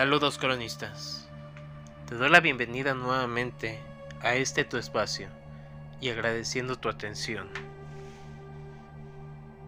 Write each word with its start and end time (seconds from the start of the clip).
Saludos 0.00 0.38
cronistas. 0.38 1.28
Te 2.06 2.14
doy 2.14 2.30
la 2.30 2.40
bienvenida 2.40 2.94
nuevamente 2.94 3.78
a 4.22 4.34
este 4.34 4.64
tu 4.64 4.78
espacio 4.78 5.28
y 6.00 6.08
agradeciendo 6.08 6.76
tu 6.76 6.88
atención. 6.88 7.48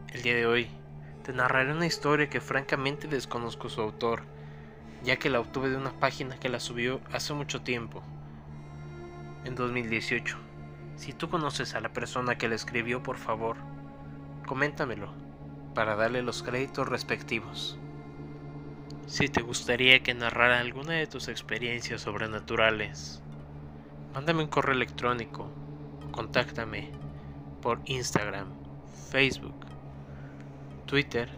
El 0.09 0.23
día 0.23 0.35
de 0.35 0.47
hoy 0.47 0.69
te 1.23 1.35
narraré 1.35 1.73
una 1.73 1.85
historia 1.85 2.31
que 2.31 2.41
francamente 2.41 3.09
desconozco 3.09 3.69
su 3.69 3.83
autor, 3.83 4.23
ya 5.05 5.19
que 5.19 5.29
la 5.29 5.39
obtuve 5.39 5.69
de 5.69 5.77
una 5.77 5.93
página 6.01 6.41
que 6.41 6.49
la 6.49 6.61
subió 6.61 7.03
hace 7.13 7.35
mucho 7.35 7.61
tiempo, 7.61 8.03
en 9.45 9.55
2018. 9.55 10.39
Si 10.97 11.13
tú 11.13 11.29
conoces 11.29 11.75
a 11.75 11.81
la 11.81 11.93
persona 11.93 12.39
que 12.39 12.49
la 12.49 12.55
escribió, 12.55 13.03
por 13.03 13.19
favor, 13.19 13.59
coméntamelo 14.47 15.13
para 15.75 15.95
darle 15.95 16.23
los 16.23 16.43
créditos 16.43 16.89
respectivos. 16.89 17.79
Si 19.07 19.29
te 19.29 19.43
gustaría 19.43 20.03
que 20.03 20.15
narrara 20.15 20.61
alguna 20.61 20.95
de 20.95 21.07
tus 21.07 21.29
experiencias 21.29 22.03
sobrenaturales, 22.03 23.23
mándame 24.15 24.43
un 24.43 24.49
correo 24.49 24.75
electrónico 24.75 25.51
contáctame 26.13 26.91
por 27.61 27.81
Instagram, 27.87 28.49
Facebook, 29.11 29.67
Twitter 30.87 31.29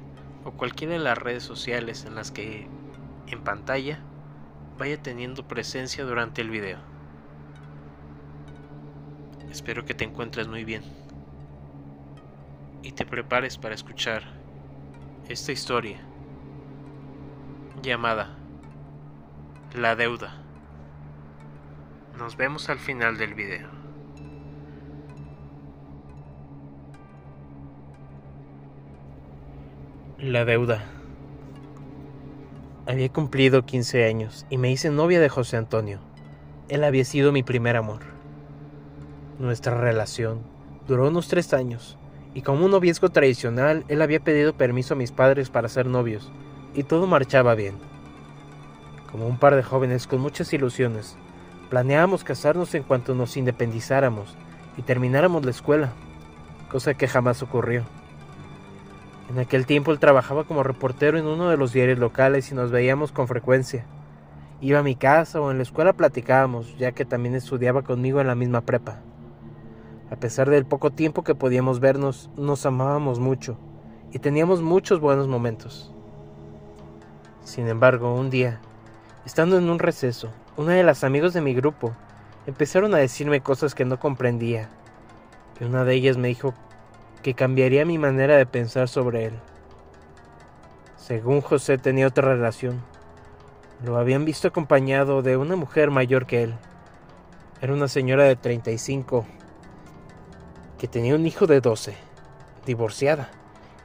o 0.45 0.50
cualquiera 0.52 0.95
de 0.95 0.98
las 0.98 1.16
redes 1.16 1.45
sociales 1.45 2.04
en 2.04 2.16
las 2.16 2.30
que 2.30 2.68
en 3.28 3.42
pantalla 3.42 4.01
vaya 4.76 5.01
teniendo 5.02 5.48
presencia 5.48 6.04
durante 6.04 6.42
el 6.42 6.51
video. 6.51 6.78
Espero 9.51 9.84
que 9.84 9.95
te 9.95 10.04
encuentres 10.04 10.48
muy 10.48 10.65
bien 10.65 10.82
y 12.82 12.92
te 12.92 13.06
prepares 13.06 13.56
para 13.56 13.74
escuchar 13.74 14.24
esta 15.28 15.52
historia 15.52 16.01
llamada 17.85 18.30
La 19.74 19.95
deuda. 19.95 20.35
Nos 22.18 22.37
vemos 22.37 22.68
al 22.68 22.79
final 22.79 23.18
del 23.18 23.35
video. 23.35 23.68
La 30.18 30.45
deuda. 30.45 30.85
Había 32.87 33.10
cumplido 33.10 33.66
15 33.66 34.05
años 34.05 34.46
y 34.49 34.59
me 34.59 34.71
hice 34.71 34.90
novia 34.90 35.21
de 35.21 35.29
José 35.29 35.57
Antonio. 35.57 36.01
Él 36.68 36.85
había 36.85 37.05
sido 37.05 37.32
mi 37.32 37.43
primer 37.43 37.77
amor. 37.77 38.01
Nuestra 39.38 39.79
relación 39.79 40.43
duró 40.87 41.09
unos 41.09 41.29
tres 41.29 41.52
años 41.52 41.99
y 42.32 42.43
como 42.43 42.65
un 42.65 42.71
noviazgo 42.71 43.10
tradicional, 43.10 43.85
él 43.88 44.01
había 44.01 44.21
pedido 44.21 44.57
permiso 44.57 44.95
a 44.95 44.96
mis 44.96 45.12
padres 45.12 45.51
para 45.51 45.68
ser 45.68 45.87
novios, 45.87 46.32
y 46.75 46.83
todo 46.83 47.07
marchaba 47.07 47.55
bien. 47.55 47.77
Como 49.11 49.27
un 49.27 49.39
par 49.39 49.55
de 49.55 49.63
jóvenes 49.63 50.07
con 50.07 50.21
muchas 50.21 50.53
ilusiones, 50.53 51.17
planeábamos 51.71 52.25
casarnos 52.25 52.75
en 52.75 52.83
cuanto 52.83 53.15
nos 53.15 53.37
independizáramos 53.37 54.37
y 54.77 54.83
termináramos 54.83 55.45
la 55.45 55.52
escuela, 55.52 55.93
cosa 56.71 56.95
que 56.95 57.09
jamás 57.09 57.43
ocurrió. 57.43 57.85
En 59.30 59.39
aquel 59.39 59.67
tiempo 59.67 59.93
él 59.93 59.99
trabajaba 59.99 60.45
como 60.45 60.63
reportero 60.63 61.19
en 61.19 61.27
uno 61.27 61.49
de 61.49 61.57
los 61.57 61.73
diarios 61.73 61.99
locales 61.99 62.51
y 62.51 62.55
nos 62.55 62.71
veíamos 62.71 63.13
con 63.13 63.29
frecuencia. 63.29 63.87
Iba 64.61 64.81
a 64.81 64.83
mi 64.83 64.97
casa 64.97 65.41
o 65.41 65.50
en 65.50 65.59
la 65.59 65.62
escuela 65.62 65.93
platicábamos, 65.93 66.77
ya 66.77 66.93
que 66.93 67.05
también 67.05 67.34
estudiaba 67.34 67.83
conmigo 67.83 68.21
en 68.21 68.27
la 68.27 68.34
misma 68.34 68.62
prepa. 68.62 69.00
A 70.11 70.17
pesar 70.17 70.50
del 70.50 70.67
poco 70.67 70.91
tiempo 70.91 71.22
que 71.25 71.34
podíamos 71.34 71.81
vernos, 71.81 72.31
nos 72.37 72.67
amábamos 72.67 73.19
mucho 73.19 73.56
y 74.12 74.19
teníamos 74.19 74.61
muchos 74.61 75.00
buenos 75.00 75.28
momentos. 75.28 75.94
Sin 77.44 77.69
embargo, 77.69 78.14
un 78.14 78.31
día, 78.31 78.59
estando 79.27 79.59
en 79.59 79.69
un 79.69 79.78
receso, 79.78 80.31
una 80.56 80.72
de 80.72 80.82
las 80.82 81.05
amigos 81.05 81.34
de 81.34 81.43
mi 81.43 81.53
grupo 81.53 81.94
empezaron 82.47 82.94
a 82.94 82.99
decirme 82.99 83.43
cosas 83.43 83.75
que 83.75 83.84
no 83.84 84.00
comprendía, 84.00 84.71
y 85.60 85.65
una 85.65 85.84
de 85.84 85.94
ellas 85.94 86.16
me 86.16 86.28
dijo 86.28 86.54
que 87.22 87.34
cambiaría 87.34 87.84
mi 87.84 87.99
manera 87.99 88.38
de 88.38 88.47
pensar 88.47 88.88
sobre 88.88 89.27
él. 89.27 89.34
Según 90.97 91.43
José 91.43 91.77
tenía 91.77 92.06
otra 92.06 92.28
relación, 92.28 92.81
lo 93.84 93.99
habían 93.99 94.25
visto 94.25 94.49
acompañado 94.49 95.21
de 95.21 95.37
una 95.37 95.54
mujer 95.54 95.91
mayor 95.91 96.25
que 96.25 96.44
él. 96.44 96.54
Era 97.60 97.75
una 97.75 97.88
señora 97.88 98.25
de 98.25 98.37
35 98.37 99.27
que 100.78 100.88
tenía 100.88 101.15
un 101.15 101.27
hijo 101.27 101.47
de 101.47 101.60
12, 101.60 101.94
divorciada, 102.65 103.28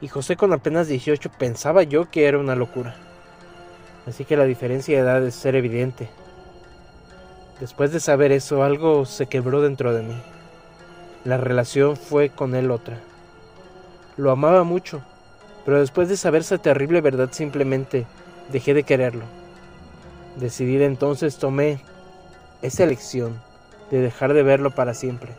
y 0.00 0.08
José 0.08 0.36
con 0.36 0.54
apenas 0.54 0.88
18 0.88 1.30
pensaba 1.38 1.82
yo 1.82 2.10
que 2.10 2.26
era 2.26 2.38
una 2.38 2.54
locura. 2.54 3.09
Así 4.10 4.24
que 4.24 4.36
la 4.36 4.42
diferencia 4.42 4.96
de 4.96 5.02
edad 5.02 5.24
es 5.24 5.36
ser 5.36 5.54
evidente. 5.54 6.08
Después 7.60 7.92
de 7.92 8.00
saber 8.00 8.32
eso, 8.32 8.64
algo 8.64 9.06
se 9.06 9.26
quebró 9.26 9.62
dentro 9.62 9.94
de 9.94 10.02
mí. 10.02 10.20
La 11.24 11.36
relación 11.36 11.96
fue 11.96 12.28
con 12.28 12.56
él 12.56 12.72
otra. 12.72 12.98
Lo 14.16 14.32
amaba 14.32 14.64
mucho, 14.64 15.00
pero 15.64 15.78
después 15.78 16.08
de 16.08 16.16
saber 16.16 16.40
esa 16.40 16.58
terrible 16.58 17.00
verdad 17.00 17.28
simplemente 17.30 18.04
dejé 18.50 18.74
de 18.74 18.82
quererlo. 18.82 19.22
Decidí 20.40 20.82
entonces 20.82 21.38
tomé 21.38 21.78
esa 22.62 22.82
elección 22.82 23.40
de 23.92 24.00
dejar 24.00 24.34
de 24.34 24.42
verlo 24.42 24.72
para 24.72 24.92
siempre. 24.92 25.34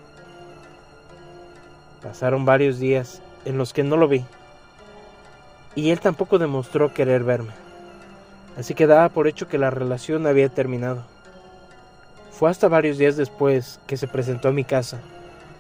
Pasaron 2.02 2.46
varios 2.46 2.80
días 2.80 3.22
en 3.44 3.58
los 3.58 3.74
que 3.74 3.84
no 3.84 3.98
lo 3.98 4.08
vi, 4.08 4.24
y 5.76 5.90
él 5.90 6.00
tampoco 6.00 6.40
demostró 6.40 6.94
querer 6.94 7.26
verme, 7.26 7.52
así 8.58 8.74
que 8.74 8.88
daba 8.88 9.10
por 9.10 9.28
hecho 9.28 9.48
que 9.48 9.58
la 9.58 9.70
relación 9.70 10.28
había 10.28 10.50
terminado. 10.50 11.04
Fue 12.32 12.50
hasta 12.50 12.68
varios 12.68 12.98
días 12.98 13.18
después 13.18 13.80
que 13.88 13.98
se 13.98 14.08
presentó 14.08 14.48
a 14.48 14.52
mi 14.52 14.64
casa, 14.64 15.00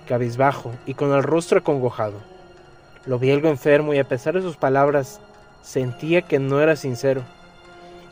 cabizbajo 0.07 0.71
y 0.85 0.93
con 0.93 1.13
el 1.13 1.23
rostro 1.23 1.59
acongojado. 1.59 2.19
Lo 3.05 3.19
vi 3.19 3.31
algo 3.31 3.49
enfermo 3.49 3.93
y 3.93 3.99
a 3.99 4.07
pesar 4.07 4.33
de 4.33 4.41
sus 4.41 4.57
palabras 4.57 5.19
sentía 5.61 6.23
que 6.23 6.39
no 6.39 6.61
era 6.61 6.75
sincero. 6.75 7.23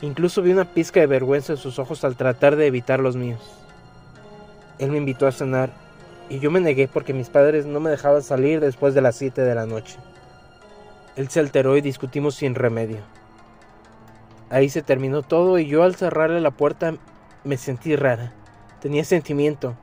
Incluso 0.02 0.42
vi 0.42 0.52
una 0.52 0.64
pizca 0.64 1.00
de 1.00 1.06
vergüenza 1.06 1.52
en 1.52 1.58
sus 1.58 1.78
ojos 1.78 2.04
al 2.04 2.16
tratar 2.16 2.56
de 2.56 2.66
evitar 2.66 3.00
los 3.00 3.16
míos. 3.16 3.40
Él 4.78 4.90
me 4.90 4.98
invitó 4.98 5.26
a 5.26 5.32
cenar 5.32 5.70
y 6.28 6.38
yo 6.38 6.50
me 6.50 6.60
negué 6.60 6.88
porque 6.88 7.12
mis 7.12 7.28
padres 7.28 7.66
no 7.66 7.80
me 7.80 7.90
dejaban 7.90 8.22
salir 8.22 8.60
después 8.60 8.94
de 8.94 9.02
las 9.02 9.16
7 9.16 9.42
de 9.42 9.54
la 9.54 9.66
noche. 9.66 9.98
Él 11.16 11.28
se 11.28 11.40
alteró 11.40 11.76
y 11.76 11.80
discutimos 11.80 12.36
sin 12.36 12.54
remedio. 12.54 12.98
Ahí 14.50 14.68
se 14.68 14.82
terminó 14.82 15.22
todo 15.22 15.58
y 15.58 15.66
yo 15.66 15.84
al 15.84 15.94
cerrarle 15.94 16.40
la 16.40 16.50
puerta 16.50 16.94
me 17.44 17.56
sentí 17.56 17.96
rara. 17.96 18.32
Tenía 18.80 19.04
sentimiento, 19.04 19.76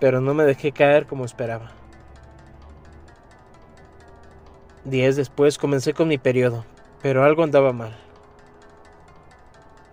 pero 0.00 0.20
no 0.20 0.32
me 0.32 0.44
dejé 0.44 0.72
caer 0.72 1.06
como 1.06 1.24
esperaba. 1.24 1.72
Días 4.84 5.16
después 5.16 5.58
comencé 5.58 5.92
con 5.92 6.08
mi 6.08 6.18
periodo, 6.18 6.64
pero 7.02 7.24
algo 7.24 7.42
andaba 7.42 7.72
mal. 7.72 7.96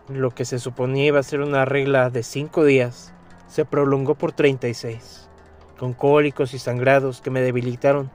Lo 0.08 0.30
que 0.30 0.46
se 0.46 0.60
suponía 0.60 1.08
iba 1.08 1.20
a 1.20 1.24
ser 1.24 1.42
una 1.42 1.66
regla 1.66 2.10
de 2.12 2.22
cinco 2.22 2.64
días 2.64 3.12
se 3.48 3.66
prolongó 3.66 4.16
por 4.16 4.32
36 4.32 5.26
con 5.78 5.94
cólicos 5.94 6.54
y 6.54 6.60
sangrados 6.60 7.22
que 7.22 7.30
me 7.30 7.42
debilitaron 7.42 8.10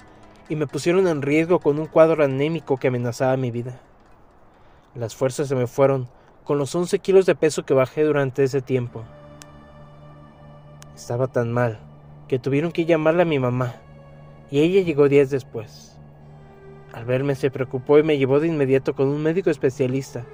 y 0.49 0.57
me 0.57 0.67
pusieron 0.67 1.07
en 1.07 1.23
riesgo 1.23 1.61
con 1.61 1.79
un 1.79 1.87
cuadro 1.87 2.25
anémico 2.25 2.77
que 2.77 2.89
amenazaba 2.89 3.37
mi 3.37 3.51
vida. 3.51 3.81
Las 4.95 5.15
fuerzas 5.15 5.49
se 5.49 5.55
me 5.55 5.67
fueron 5.67 6.09
con 6.45 6.59
los 6.59 6.75
11 6.75 6.99
kilos 6.99 7.27
de 7.27 7.37
peso 7.37 7.65
que 7.65 7.75
bajé 7.75 8.03
durante 8.03 8.43
ese 8.43 8.61
tiempo. 8.61 9.05
Estaba 10.97 11.29
tan 11.29 11.53
mal 11.53 11.79
que 12.27 12.39
tuvieron 12.39 12.73
que 12.73 12.85
llamarle 12.85 13.23
a 13.23 13.27
mi 13.27 13.39
mamá 13.39 13.75
y 14.51 14.61
ella 14.61 14.83
llegó 14.83 15.09
días 15.09 15.31
después. 15.31 15.97
Al 16.93 17.05
verme 17.05 17.37
se 17.37 17.51
preocupó 17.51 17.99
y 17.99 18.03
me 18.03 18.19
llevó 18.19 18.41
de 18.41 18.49
inmediato 18.49 18.95
con 18.95 19.07
un 19.07 19.23
médico 19.23 19.49
especialista 19.49 20.25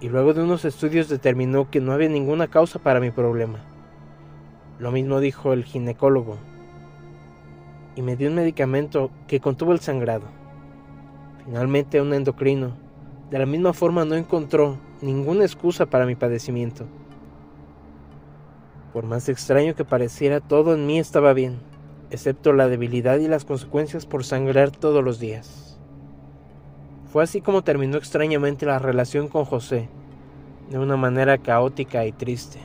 y 0.00 0.08
luego 0.08 0.32
de 0.32 0.42
unos 0.42 0.64
estudios 0.64 1.08
determinó 1.08 1.70
que 1.70 1.80
no 1.80 1.92
había 1.92 2.08
ninguna 2.08 2.48
causa 2.48 2.78
para 2.78 3.00
mi 3.00 3.10
problema. 3.10 3.58
Lo 4.78 4.92
mismo 4.92 5.20
dijo 5.20 5.52
el 5.52 5.64
ginecólogo. 5.64 6.38
Y 7.96 8.02
me 8.02 8.16
dio 8.16 8.28
un 8.28 8.36
medicamento 8.36 9.10
que 9.26 9.40
contuvo 9.40 9.72
el 9.72 9.80
sangrado. 9.80 10.26
Finalmente 11.44 12.00
un 12.00 12.14
endocrino. 12.14 12.87
De 13.30 13.38
la 13.38 13.46
misma 13.46 13.72
forma 13.72 14.04
no 14.04 14.14
encontró 14.14 14.78
ninguna 15.02 15.44
excusa 15.44 15.86
para 15.86 16.06
mi 16.06 16.14
padecimiento. 16.14 16.86
Por 18.92 19.04
más 19.04 19.28
extraño 19.28 19.74
que 19.74 19.84
pareciera, 19.84 20.40
todo 20.40 20.74
en 20.74 20.86
mí 20.86 20.98
estaba 20.98 21.34
bien, 21.34 21.58
excepto 22.10 22.54
la 22.54 22.68
debilidad 22.68 23.18
y 23.18 23.28
las 23.28 23.44
consecuencias 23.44 24.06
por 24.06 24.24
sangrar 24.24 24.70
todos 24.70 25.04
los 25.04 25.20
días. 25.20 25.78
Fue 27.12 27.22
así 27.22 27.40
como 27.40 27.62
terminó 27.62 27.98
extrañamente 27.98 28.66
la 28.66 28.78
relación 28.78 29.28
con 29.28 29.44
José, 29.44 29.88
de 30.70 30.78
una 30.78 30.96
manera 30.96 31.38
caótica 31.38 32.06
y 32.06 32.12
triste. 32.12 32.60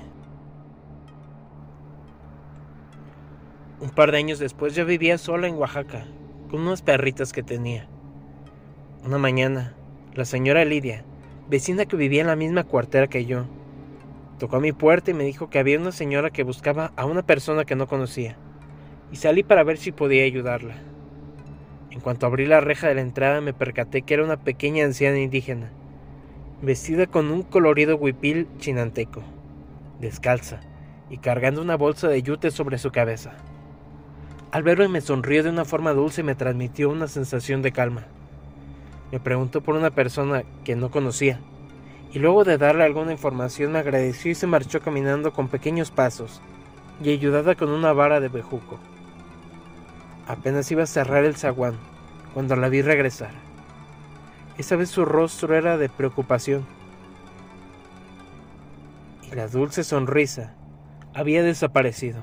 Un 3.81 3.89
par 3.89 4.11
de 4.11 4.17
años 4.17 4.39
después 4.39 4.75
yo 4.75 4.85
vivía 4.85 5.17
sola 5.17 5.47
en 5.47 5.55
Oaxaca, 5.55 6.05
con 6.49 6.61
unas 6.61 6.81
perritas 6.81 7.33
que 7.33 7.43
tenía. 7.43 7.87
Una 9.05 9.17
mañana, 9.17 9.75
la 10.15 10.25
señora 10.25 10.63
Lidia 10.63 11.03
vecina 11.49 11.85
que 11.85 11.95
vivía 11.95 12.21
en 12.21 12.27
la 12.27 12.35
misma 12.35 12.63
cuartera 12.63 13.07
que 13.07 13.25
yo. 13.25 13.45
Tocó 14.37 14.57
a 14.57 14.61
mi 14.61 14.71
puerta 14.71 15.11
y 15.11 15.13
me 15.13 15.23
dijo 15.23 15.49
que 15.49 15.59
había 15.59 15.79
una 15.79 15.91
señora 15.91 16.29
que 16.29 16.43
buscaba 16.43 16.93
a 16.95 17.05
una 17.05 17.23
persona 17.23 17.65
que 17.65 17.75
no 17.75 17.87
conocía, 17.87 18.37
y 19.11 19.15
salí 19.15 19.43
para 19.43 19.63
ver 19.63 19.77
si 19.77 19.91
podía 19.91 20.23
ayudarla. 20.23 20.75
En 21.89 21.99
cuanto 21.99 22.25
abrí 22.25 22.45
la 22.45 22.61
reja 22.61 22.87
de 22.87 22.95
la 22.95 23.01
entrada 23.01 23.41
me 23.41 23.53
percaté 23.53 24.03
que 24.03 24.13
era 24.13 24.23
una 24.23 24.37
pequeña 24.37 24.85
anciana 24.85 25.19
indígena, 25.19 25.71
vestida 26.61 27.07
con 27.07 27.31
un 27.31 27.43
colorido 27.43 27.95
huipil 27.95 28.47
chinanteco, 28.57 29.23
descalza 29.99 30.61
y 31.09 31.17
cargando 31.17 31.61
una 31.61 31.75
bolsa 31.75 32.07
de 32.07 32.21
yute 32.21 32.51
sobre 32.51 32.77
su 32.77 32.91
cabeza. 32.91 33.33
Al 34.51 34.63
verme 34.63 34.87
me 34.87 35.01
sonrió 35.01 35.43
de 35.43 35.49
una 35.49 35.65
forma 35.65 35.93
dulce 35.93 36.21
y 36.21 36.23
me 36.23 36.35
transmitió 36.35 36.89
una 36.89 37.07
sensación 37.07 37.63
de 37.63 37.71
calma. 37.71 38.05
Me 39.13 39.19
preguntó 39.19 39.61
por 39.61 39.75
una 39.75 39.91
persona 39.91 40.41
que 40.63 40.75
no 40.75 40.89
conocía, 40.89 41.39
y 42.13 42.17
luego 42.17 42.45
de 42.45 42.57
darle 42.57 42.83
alguna 42.83 43.11
información 43.11 43.71
me 43.71 43.77
agradeció 43.77 44.31
y 44.31 44.33
se 44.33 44.47
marchó 44.47 44.81
caminando 44.81 45.33
con 45.33 45.49
pequeños 45.49 45.91
pasos 45.91 46.41
y 46.99 47.11
ayudada 47.11 47.53
con 47.53 47.69
una 47.69 47.93
vara 47.93 48.19
de 48.19 48.29
bejuco. 48.29 48.79
Apenas 50.25 50.71
iba 50.71 50.81
a 50.81 50.87
cerrar 50.87 51.25
el 51.25 51.35
zaguán 51.35 51.75
cuando 52.33 52.55
la 52.55 52.69
vi 52.69 52.81
regresar. 52.81 53.29
Esa 54.57 54.77
vez 54.77 54.89
su 54.89 55.05
rostro 55.05 55.53
era 55.53 55.77
de 55.77 55.89
preocupación 55.89 56.65
y 59.31 59.35
la 59.35 59.47
dulce 59.47 59.83
sonrisa 59.83 60.55
había 61.13 61.43
desaparecido. 61.43 62.19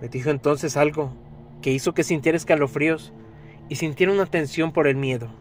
Me 0.00 0.08
dijo 0.08 0.30
entonces 0.30 0.76
algo 0.76 1.12
que 1.62 1.70
hizo 1.70 1.94
que 1.94 2.02
sintiera 2.02 2.36
escalofríos 2.36 3.12
y 3.68 3.76
sintiera 3.76 4.12
una 4.12 4.26
tensión 4.26 4.72
por 4.72 4.88
el 4.88 4.96
miedo. 4.96 5.40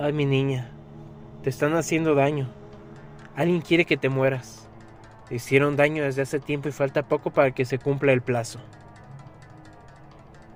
Ay, 0.00 0.12
mi 0.12 0.26
niña, 0.26 0.70
te 1.42 1.50
están 1.50 1.74
haciendo 1.74 2.14
daño. 2.14 2.48
Alguien 3.34 3.60
quiere 3.60 3.84
que 3.84 3.96
te 3.96 4.08
mueras. 4.08 4.68
Te 5.28 5.34
hicieron 5.34 5.74
daño 5.74 6.04
desde 6.04 6.22
hace 6.22 6.38
tiempo 6.38 6.68
y 6.68 6.72
falta 6.72 7.08
poco 7.08 7.32
para 7.32 7.50
que 7.50 7.64
se 7.64 7.80
cumpla 7.80 8.12
el 8.12 8.22
plazo. 8.22 8.60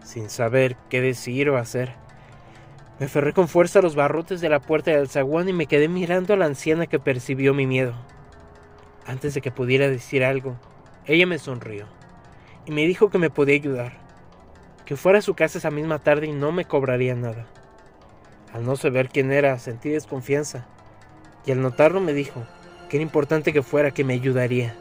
Sin 0.05 0.31
saber 0.31 0.77
qué 0.89 1.00
decir 1.00 1.50
o 1.50 1.56
hacer, 1.56 1.94
me 3.00 3.06
aferré 3.06 3.33
con 3.33 3.49
fuerza 3.49 3.81
a 3.81 3.83
los 3.83 3.97
barrotes 3.97 4.41
de 4.41 4.49
la 4.49 4.61
puerta 4.61 4.93
del 4.93 5.09
zaguán 5.09 5.49
y 5.49 5.53
me 5.53 5.67
quedé 5.67 5.88
mirando 5.88 6.35
a 6.35 6.37
la 6.37 6.47
anciana 6.47 6.87
que 6.87 7.00
percibió 7.00 7.53
mi 7.53 7.67
miedo. 7.67 7.95
Antes 9.06 9.35
de 9.35 9.41
que 9.41 9.50
pudiera 9.50 9.88
decir 9.88 10.23
algo, 10.23 10.55
ella 11.05 11.27
me 11.27 11.41
sonrió 11.41 11.88
y 12.65 12.71
me 12.71 12.87
dijo 12.87 13.11
que 13.11 13.19
me 13.19 13.29
podía 13.29 13.56
ayudar, 13.56 13.95
que 14.85 14.95
fuera 14.95 15.19
a 15.19 15.23
su 15.23 15.35
casa 15.35 15.59
esa 15.59 15.73
misma 15.73 15.99
tarde 15.99 16.29
y 16.29 16.33
no 16.33 16.53
me 16.53 16.65
cobraría 16.65 17.17
nada. 17.17 17.49
Al 18.52 18.66
no 18.66 18.76
saber 18.76 19.08
quién 19.08 19.32
era, 19.32 19.58
sentí 19.58 19.88
desconfianza, 19.88 20.66
y 21.46 21.52
al 21.52 21.62
notarlo 21.62 22.00
me 22.00 22.12
dijo 22.12 22.43
que 22.88 22.99
era 22.99 23.02
importante 23.02 23.52
que 23.52 23.62
fuera, 23.62 23.93
que 23.93 24.04
me 24.04 24.12
ayudaría. 24.12 24.75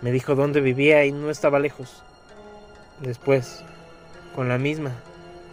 Me 0.00 0.12
dijo 0.12 0.34
dónde 0.34 0.62
vivía 0.62 1.04
y 1.04 1.12
no 1.12 1.30
estaba 1.30 1.58
lejos. 1.58 2.02
Después, 3.00 3.62
con 4.34 4.48
la 4.48 4.56
misma, 4.56 4.92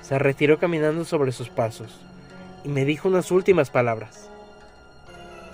se 0.02 0.18
retiró 0.20 0.58
caminando 0.58 1.04
sobre 1.04 1.34
sus 1.34 1.50
pasos 1.50 2.00
y 2.64 2.70
me 2.70 2.86
dijo 2.86 3.10
unas 3.10 3.30
últimas 3.32 3.70
palabras. 3.70 4.30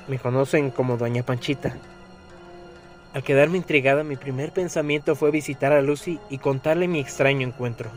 Me 0.07 0.19
conocen 0.19 0.69
como 0.69 0.98
Doña 0.98 1.24
Panchita. 1.24 1.75
Al 3.13 3.24
quedarme 3.24 3.57
intrigada, 3.57 4.04
mi 4.04 4.15
primer 4.15 4.51
pensamiento 4.51 5.15
fue 5.15 5.31
visitar 5.31 5.71
a 5.71 5.81
Lucy 5.81 6.19
y 6.30 6.38
contarle 6.38 6.88
mi 6.88 7.00
extraño 7.00 7.48
encuentro. 7.48 7.89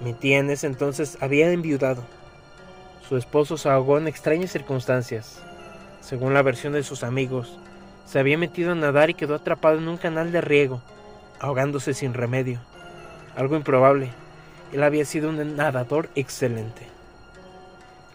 Mi 0.00 0.14
tía 0.14 0.38
en 0.38 0.50
ese 0.50 0.68
entonces 0.68 1.18
había 1.20 1.50
enviudado 1.50 2.02
su 3.12 3.18
esposo 3.18 3.58
se 3.58 3.68
ahogó 3.68 3.98
en 3.98 4.08
extrañas 4.08 4.52
circunstancias. 4.52 5.42
Según 6.00 6.32
la 6.32 6.40
versión 6.40 6.72
de 6.72 6.82
sus 6.82 7.04
amigos, 7.04 7.58
se 8.06 8.18
había 8.18 8.38
metido 8.38 8.72
a 8.72 8.74
nadar 8.74 9.10
y 9.10 9.14
quedó 9.14 9.34
atrapado 9.34 9.76
en 9.76 9.86
un 9.86 9.98
canal 9.98 10.32
de 10.32 10.40
riego, 10.40 10.80
ahogándose 11.38 11.92
sin 11.92 12.14
remedio. 12.14 12.58
Algo 13.36 13.54
improbable. 13.54 14.08
Él 14.72 14.82
había 14.82 15.04
sido 15.04 15.28
un 15.28 15.56
nadador 15.56 16.08
excelente. 16.14 16.86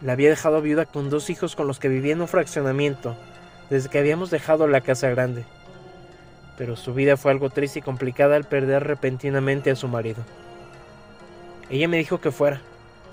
La 0.01 0.13
había 0.13 0.29
dejado 0.29 0.63
viuda 0.63 0.85
con 0.85 1.11
dos 1.11 1.29
hijos 1.29 1.55
con 1.55 1.67
los 1.67 1.77
que 1.77 1.89
vivía 1.89 2.13
en 2.13 2.21
un 2.21 2.27
fraccionamiento 2.27 3.15
desde 3.69 3.89
que 3.89 3.99
habíamos 3.99 4.31
dejado 4.31 4.67
la 4.67 4.81
casa 4.81 5.11
grande. 5.11 5.45
Pero 6.57 6.75
su 6.75 6.95
vida 6.95 7.17
fue 7.17 7.29
algo 7.29 7.51
triste 7.51 7.77
y 7.77 7.83
complicada 7.83 8.35
al 8.35 8.45
perder 8.45 8.85
repentinamente 8.85 9.69
a 9.69 9.75
su 9.75 9.87
marido. 9.87 10.23
Ella 11.69 11.87
me 11.87 11.97
dijo 11.97 12.19
que 12.19 12.31
fuera 12.31 12.61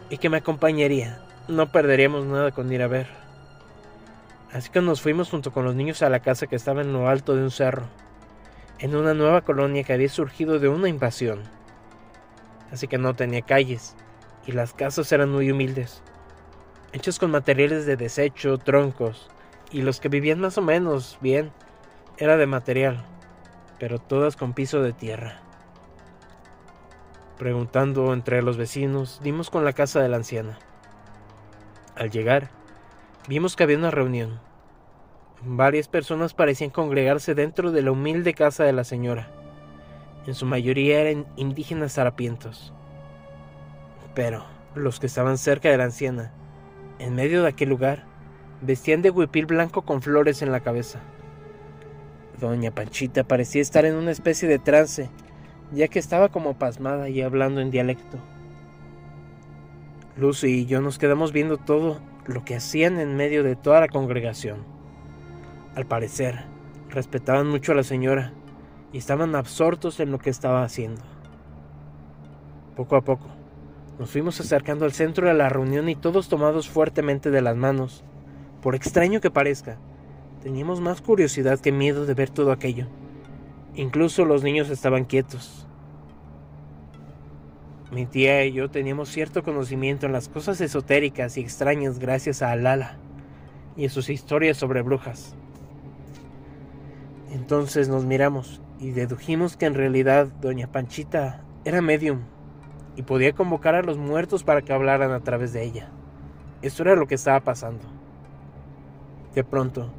y 0.09 0.17
que 0.17 0.31
me 0.31 0.39
acompañaría, 0.39 1.19
no 1.49 1.71
perderíamos 1.71 2.25
nada 2.25 2.53
con 2.53 2.73
ir 2.73 2.83
a 2.83 2.89
ver. 2.89 3.07
Así 4.53 4.71
que 4.71 4.81
nos 4.81 5.03
fuimos 5.03 5.31
junto 5.31 5.53
con 5.53 5.65
los 5.65 5.75
niños 5.75 6.03
a 6.03 6.09
la 6.09 6.21
casa 6.21 6.47
que 6.47 6.57
estaba 6.57 6.81
en 6.81 6.93
lo 6.93 7.09
alto 7.09 7.35
de 7.37 7.43
un 7.43 7.51
cerro, 7.51 7.87
en 8.79 8.95
una 8.95 9.15
nueva 9.15 9.43
colonia 9.43 9.83
que 9.83 9.93
había 9.93 10.09
surgido 10.09 10.59
de 10.59 10.69
una 10.69 10.89
invasión. 10.89 11.43
Así 12.71 12.89
que 12.89 12.99
no 12.99 13.15
tenía 13.15 13.43
calles, 13.43 13.95
y 14.47 14.53
las 14.53 14.73
casas 14.73 15.11
eran 15.13 15.31
muy 15.31 15.51
humildes, 15.51 16.03
hechas 16.93 17.19
con 17.19 17.31
materiales 17.31 17.85
de 17.85 17.97
desecho, 17.97 18.59
troncos, 18.59 19.29
y 19.71 19.83
los 19.83 20.01
que 20.01 20.09
vivían 20.09 20.41
más 20.41 20.57
o 20.57 20.63
menos 20.63 21.19
bien 21.21 21.51
era 22.17 22.37
de 22.37 22.47
material, 22.47 23.05
pero 23.79 23.99
todas 23.99 24.37
con 24.37 24.55
piso 24.55 24.81
de 24.83 24.93
tierra. 24.93 25.41
Preguntando 27.39 28.13
entre 28.13 28.41
los 28.43 28.57
vecinos, 28.57 29.21
dimos 29.23 29.51
con 29.51 29.65
la 29.65 29.73
casa 29.73 30.01
de 30.01 30.09
la 30.09 30.17
anciana. 30.17 30.59
Al 31.97 32.11
llegar, 32.11 32.51
vimos 33.29 33.55
que 33.55 33.63
había 33.63 33.79
una 33.79 33.93
reunión. 33.93 34.41
Varias 35.45 35.87
personas 35.87 36.35
parecían 36.35 36.71
congregarse 36.71 37.35
dentro 37.35 37.71
de 37.71 37.83
la 37.83 37.93
humilde 37.93 38.35
casa 38.35 38.65
de 38.65 38.73
la 38.73 38.83
señora. 38.83 39.31
En 40.27 40.35
su 40.35 40.45
mayoría 40.45 41.01
eran 41.01 41.27
indígenas 41.37 41.99
harapientos. 41.99 42.73
Pero 44.15 44.45
los 44.75 44.99
que 44.99 45.07
estaban 45.07 45.39
cerca 45.39 45.69
de 45.69 45.77
la 45.77 45.85
anciana, 45.85 46.33
en 46.99 47.15
medio 47.15 47.43
de 47.43 47.49
aquel 47.49 47.69
lugar, 47.69 48.05
vestían 48.61 49.03
de 49.03 49.11
huipil 49.11 49.47
blanco 49.47 49.83
con 49.83 50.03
flores 50.03 50.43
en 50.43 50.51
la 50.51 50.61
cabeza. 50.61 51.01
Doña 52.41 52.73
Panchita 52.73 53.23
parecía 53.23 53.63
estar 53.63 53.85
en 53.85 53.95
una 53.95 54.11
especie 54.11 54.49
de 54.49 54.59
trance, 54.59 55.11
ya 55.71 55.87
que 55.87 56.01
estaba 56.01 56.29
como 56.29 56.59
pasmada 56.59 57.09
y 57.09 57.23
hablando 57.23 57.61
en 57.61 57.71
dialecto. 57.71 58.19
Lucy 60.17 60.61
y 60.61 60.67
yo 60.67 60.81
nos 60.81 60.99
quedamos 60.99 61.33
viendo 61.33 61.57
todo 61.57 61.99
lo 62.27 62.45
que 62.45 62.55
hacían 62.55 63.01
en 63.01 63.17
medio 63.17 63.43
de 63.43 63.57
toda 63.57 63.81
la 63.81 63.89
congregación. 63.89 64.65
Al 65.75 65.87
parecer, 65.87 66.45
respetaban 66.89 67.49
mucho 67.49 67.73
a 67.73 67.75
la 67.75 67.83
señora 67.83 68.33
y 68.93 68.99
estaban 68.99 69.35
absortos 69.35 69.99
en 69.99 70.13
lo 70.13 70.19
que 70.19 70.31
estaba 70.31 70.63
haciendo. 70.63 71.03
Poco 72.77 72.95
a 72.95 73.03
poco, 73.03 73.27
nos 73.99 74.11
fuimos 74.11 74.41
acercando 74.41 74.85
al 74.85 74.93
centro 74.93 75.27
de 75.27 75.35
la 75.35 75.49
reunión 75.49 75.89
y 75.89 75.97
todos 75.97 76.29
tomados 76.29 76.69
fuertemente 76.69 77.33
de 77.33 77.43
las 77.43 77.57
manos. 77.57 78.05
Por 78.63 78.77
extraño 78.77 79.21
que 79.21 79.33
parezca, 79.33 79.79
teníamos 80.43 80.81
más 80.81 81.01
curiosidad 81.01 81.59
que 81.59 81.73
miedo 81.73 82.07
de 82.07 82.15
ver 82.15 82.31
todo 82.31 82.53
aquello. 82.53 82.87
Incluso 83.75 84.25
los 84.25 84.45
niños 84.45 84.71
estaban 84.71 85.05
quietos, 85.05 85.67
mi 87.95 88.07
tía 88.07 88.45
y 88.45 88.53
yo 88.53 88.71
teníamos 88.71 89.09
cierto 89.09 89.45
conocimiento 89.45 90.07
en 90.07 90.13
las 90.13 90.29
cosas 90.29 90.61
esotéricas 90.61 91.37
y 91.37 91.41
extrañas 91.41 92.01
gracias 92.01 92.43
a 92.43 92.51
Alala 92.51 92.99
y 93.77 93.87
a 93.87 93.91
sus 93.91 94.11
historias 94.11 94.57
sobre 94.57 94.83
brujas. 94.83 95.37
Entonces 97.31 97.89
nos 97.89 98.05
miramos 98.05 98.61
y 98.81 98.91
dedujimos 98.91 99.57
que 99.57 99.67
en 99.67 99.75
realidad 99.75 100.27
doña 100.41 100.67
Panchita 100.67 101.45
era 101.65 101.81
medium 101.81 102.23
y 102.97 103.03
podía 103.03 103.33
convocar 103.33 103.77
a 103.77 103.83
los 103.83 103.97
muertos 103.97 104.43
para 104.43 104.63
que 104.63 104.73
hablaran 104.73 105.13
a 105.13 105.21
través 105.21 105.53
de 105.53 105.63
ella. 105.63 105.89
Esto 106.63 106.83
era 106.83 106.97
lo 106.97 107.07
que 107.07 107.15
estaba 107.15 107.41
pasando. 107.41 107.85
De 109.35 109.45
pronto, 109.45 109.93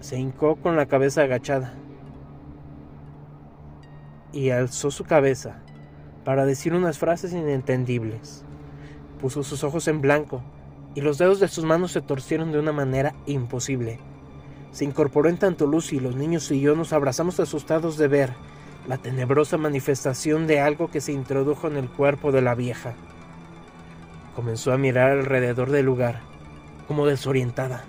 se 0.00 0.18
hincó 0.18 0.56
con 0.56 0.76
la 0.76 0.86
cabeza 0.86 1.22
agachada 1.22 1.74
y 4.32 4.50
alzó 4.50 4.90
su 4.90 5.04
cabeza 5.04 5.63
para 6.24 6.46
decir 6.46 6.74
unas 6.74 6.98
frases 6.98 7.32
inentendibles. 7.32 8.44
Puso 9.20 9.42
sus 9.42 9.64
ojos 9.64 9.88
en 9.88 10.00
blanco 10.00 10.42
y 10.94 11.00
los 11.00 11.18
dedos 11.18 11.40
de 11.40 11.48
sus 11.48 11.64
manos 11.64 11.92
se 11.92 12.00
torcieron 12.00 12.52
de 12.52 12.58
una 12.58 12.72
manera 12.72 13.14
imposible. 13.26 13.98
Se 14.72 14.84
incorporó 14.84 15.28
en 15.28 15.38
tanto 15.38 15.66
Lucy 15.66 15.96
y 15.96 16.00
los 16.00 16.16
niños 16.16 16.50
y 16.50 16.60
yo 16.60 16.74
nos 16.74 16.92
abrazamos 16.92 17.38
asustados 17.40 17.96
de 17.96 18.08
ver 18.08 18.32
la 18.88 18.98
tenebrosa 18.98 19.56
manifestación 19.56 20.46
de 20.46 20.60
algo 20.60 20.90
que 20.90 21.00
se 21.00 21.12
introdujo 21.12 21.68
en 21.68 21.76
el 21.76 21.88
cuerpo 21.88 22.32
de 22.32 22.42
la 22.42 22.54
vieja. 22.54 22.94
Comenzó 24.34 24.72
a 24.72 24.78
mirar 24.78 25.12
alrededor 25.12 25.70
del 25.70 25.86
lugar, 25.86 26.20
como 26.88 27.06
desorientada. 27.06 27.84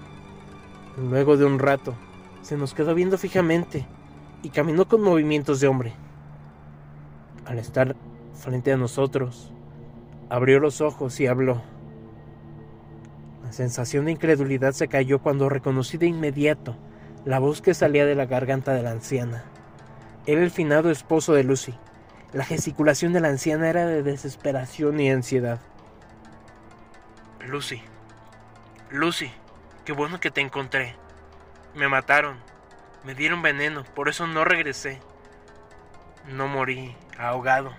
Luego 0.97 1.37
de 1.37 1.45
un 1.45 1.59
rato, 1.59 1.95
se 2.41 2.55
nos 2.55 2.73
quedó 2.73 2.93
viendo 2.93 3.17
fijamente 3.17 3.85
y 4.43 4.49
caminó 4.49 4.87
con 4.87 5.01
movimientos 5.01 5.59
de 5.59 5.67
hombre. 5.67 5.93
Al 7.45 7.59
estar 7.59 7.95
frente 8.35 8.71
a 8.71 8.77
nosotros. 8.77 9.51
Abrió 10.29 10.59
los 10.59 10.81
ojos 10.81 11.19
y 11.19 11.27
habló. 11.27 11.61
La 13.43 13.51
sensación 13.51 14.05
de 14.05 14.11
incredulidad 14.11 14.73
se 14.73 14.87
cayó 14.87 15.19
cuando 15.19 15.49
reconocí 15.49 15.97
de 15.97 16.07
inmediato 16.07 16.75
la 17.25 17.39
voz 17.39 17.61
que 17.61 17.73
salía 17.73 18.05
de 18.05 18.15
la 18.15 18.27
garganta 18.27 18.73
de 18.73 18.83
la 18.83 18.91
anciana. 18.91 19.43
Era 20.27 20.41
el 20.41 20.51
finado 20.51 20.91
esposo 20.91 21.33
de 21.33 21.43
Lucy. 21.43 21.73
La 22.33 22.45
gesticulación 22.45 23.13
de 23.13 23.21
la 23.21 23.29
anciana 23.29 23.69
era 23.69 23.85
de 23.85 24.03
desesperación 24.03 24.99
y 24.99 25.09
ansiedad. 25.09 25.59
Lucy, 27.47 27.81
Lucy, 28.91 29.31
qué 29.85 29.93
bueno 29.93 30.19
que 30.19 30.31
te 30.31 30.41
encontré. 30.41 30.95
Me 31.75 31.87
mataron, 31.87 32.37
me 33.03 33.15
dieron 33.15 33.41
veneno, 33.41 33.83
por 33.95 34.09
eso 34.09 34.27
no 34.27 34.45
regresé. 34.45 34.99
No 36.27 36.47
morí 36.47 36.95
ahogado. 37.17 37.71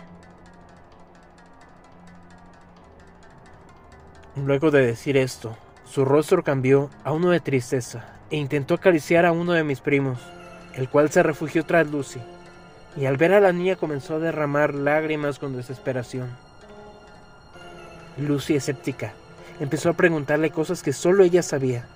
Luego 4.36 4.70
de 4.70 4.84
decir 4.84 5.16
esto, 5.16 5.56
su 5.86 6.04
rostro 6.04 6.44
cambió 6.44 6.90
a 7.04 7.12
uno 7.12 7.30
de 7.30 7.40
tristeza 7.40 8.04
e 8.30 8.36
intentó 8.36 8.74
acariciar 8.74 9.24
a 9.24 9.32
uno 9.32 9.52
de 9.52 9.64
mis 9.64 9.80
primos, 9.80 10.18
el 10.74 10.90
cual 10.90 11.10
se 11.10 11.22
refugió 11.22 11.64
tras 11.64 11.90
Lucy, 11.90 12.20
y 12.98 13.06
al 13.06 13.16
ver 13.16 13.32
a 13.32 13.40
la 13.40 13.52
niña 13.52 13.76
comenzó 13.76 14.16
a 14.16 14.18
derramar 14.18 14.74
lágrimas 14.74 15.38
con 15.38 15.56
desesperación. 15.56 16.28
Lucy, 18.18 18.56
escéptica, 18.56 19.14
empezó 19.58 19.88
a 19.88 19.94
preguntarle 19.94 20.50
cosas 20.50 20.82
que 20.82 20.92
solo 20.92 21.24
ella 21.24 21.42
sabía. 21.42 21.86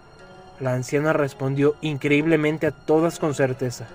La 0.60 0.72
anciana 0.72 1.12
respondió 1.12 1.76
increíblemente 1.82 2.66
a 2.66 2.70
todas 2.70 3.18
con 3.18 3.34
certeza. 3.34 3.86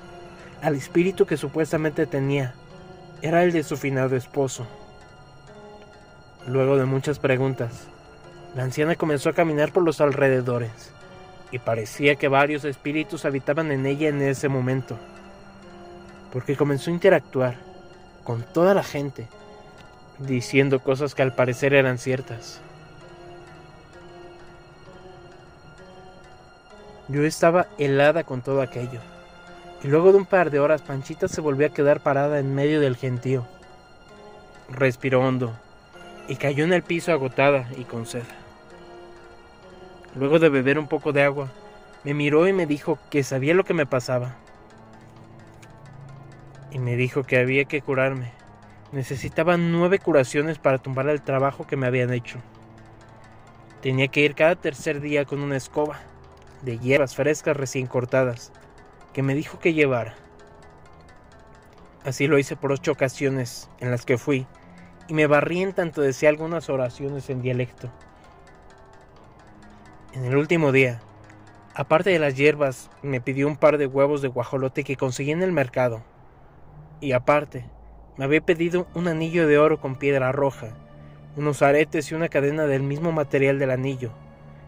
Al 0.62 0.76
espíritu 0.76 1.26
que 1.26 1.38
supuestamente 1.38 2.06
tenía 2.06 2.54
era 3.24 3.44
el 3.44 3.52
de 3.52 3.64
su 3.64 3.76
finado 3.76 4.16
esposo. 4.16 4.68
Luego 6.48 6.78
de 6.78 6.86
muchas 6.86 7.18
preguntas, 7.18 7.88
la 8.56 8.64
anciana 8.64 8.96
comenzó 8.96 9.30
a 9.30 9.34
caminar 9.34 9.74
por 9.74 9.84
los 9.84 10.00
alrededores, 10.00 10.72
y 11.52 11.60
parecía 11.60 12.16
que 12.16 12.30
varios 12.30 12.64
espíritus 12.64 13.26
habitaban 13.26 13.72
en 13.72 13.86
ella 13.86 14.08
en 14.08 14.22
ese 14.22 14.48
momento, 14.48 14.98
porque 16.32 16.56
comenzó 16.56 16.90
a 16.90 16.94
interactuar 16.94 17.58
con 18.24 18.44
toda 18.44 18.74
la 18.74 18.84
gente, 18.84 19.28
diciendo 20.20 20.80
cosas 20.80 21.14
que 21.14 21.22
al 21.22 21.36
parecer 21.36 21.74
eran 21.74 21.98
ciertas. 21.98 22.62
Yo 27.10 27.24
estaba 27.26 27.68
helada 27.78 28.24
con 28.24 28.42
todo 28.42 28.62
aquello, 28.62 29.02
y 29.84 29.90
luego 29.90 30.14
de 30.14 30.18
un 30.18 30.26
par 30.26 30.50
de 30.50 30.62
horas 30.62 30.82
Panchita 30.82 31.28
se 31.28 31.42
volvió 31.42 31.68
a 31.68 31.72
quedar 31.74 32.00
parada 32.00 32.40
en 32.40 32.56
medio 32.56 32.80
del 32.80 32.96
gentío. 32.96 33.46
Respiró 34.70 35.22
hondo 35.22 35.54
y 36.28 36.38
cayó 36.38 36.64
en 36.64 36.74
el 36.74 36.82
piso 36.82 37.12
agotada 37.12 37.68
y 37.78 37.84
con 37.84 38.06
sed. 38.06 38.24
Luego 40.16 40.40
de 40.40 40.50
beber 40.50 40.80
un 40.80 40.88
poco 40.88 41.12
de 41.12 41.24
agua, 41.24 41.52
me 42.04 42.14
miró 42.14 42.48
y 42.48 42.54
me 42.54 42.66
dijo 42.66 42.98
que 43.10 43.24
sabía 43.24 43.54
lo 43.54 43.66
que 43.66 43.74
me 43.74 43.86
pasaba. 43.86 44.36
Y 46.72 46.80
me 46.80 46.96
dijo 46.96 47.24
que 47.24 47.38
había 47.38 47.66
que 47.66 47.82
curarme. 47.82 48.32
Necesitaba 48.92 49.58
nueve 49.58 50.00
curaciones 50.00 50.58
para 50.58 50.78
tumbar 50.78 51.10
el 51.10 51.22
trabajo 51.22 51.68
que 51.68 51.76
me 51.76 51.88
habían 51.88 52.14
hecho. 52.14 52.40
Tenía 53.82 54.08
que 54.08 54.22
ir 54.22 54.36
cada 54.36 54.56
tercer 54.56 55.02
día 55.02 55.26
con 55.26 55.42
una 55.42 55.58
escoba 55.58 56.00
de 56.62 56.80
hierbas 56.80 57.16
frescas 57.16 57.58
recién 57.58 57.86
cortadas, 57.86 58.52
que 59.14 59.22
me 59.22 59.36
dijo 59.36 59.60
que 59.60 59.74
llevara. 59.74 60.16
Así 62.06 62.28
lo 62.28 62.38
hice 62.38 62.56
por 62.56 62.72
ocho 62.72 62.92
ocasiones 62.92 63.70
en 63.80 63.92
las 63.92 64.06
que 64.06 64.18
fui, 64.18 64.48
y 65.08 65.14
me 65.14 65.28
barrí 65.28 65.62
en 65.62 65.74
tanto 65.74 66.02
decía 66.02 66.30
algunas 66.30 66.70
oraciones 66.70 67.30
en 67.30 67.42
dialecto. 67.42 67.92
En 70.16 70.24
el 70.24 70.38
último 70.38 70.72
día, 70.72 71.02
aparte 71.74 72.10
de 72.10 72.20
las 72.20 72.36
hierbas, 72.38 72.90
me 73.02 73.20
pidió 73.20 73.50
un 73.50 73.58
par 73.58 73.78
de 73.78 73.86
huevos 73.86 74.22
de 74.22 74.30
guajolote 74.30 74.86
que 74.86 74.96
conseguí 74.96 75.32
en 75.32 75.44
el 75.44 75.52
mercado. 75.52 76.04
Y 77.02 77.12
aparte, 77.12 77.66
me 78.16 78.24
había 78.24 78.40
pedido 78.40 78.88
un 78.96 79.10
anillo 79.10 79.46
de 79.46 79.58
oro 79.58 79.82
con 79.82 79.98
piedra 79.98 80.32
roja, 80.32 80.70
unos 81.36 81.62
aretes 81.62 82.10
y 82.10 82.16
una 82.16 82.30
cadena 82.30 82.66
del 82.66 82.82
mismo 82.82 83.12
material 83.12 83.60
del 83.60 83.72
anillo, 83.72 84.12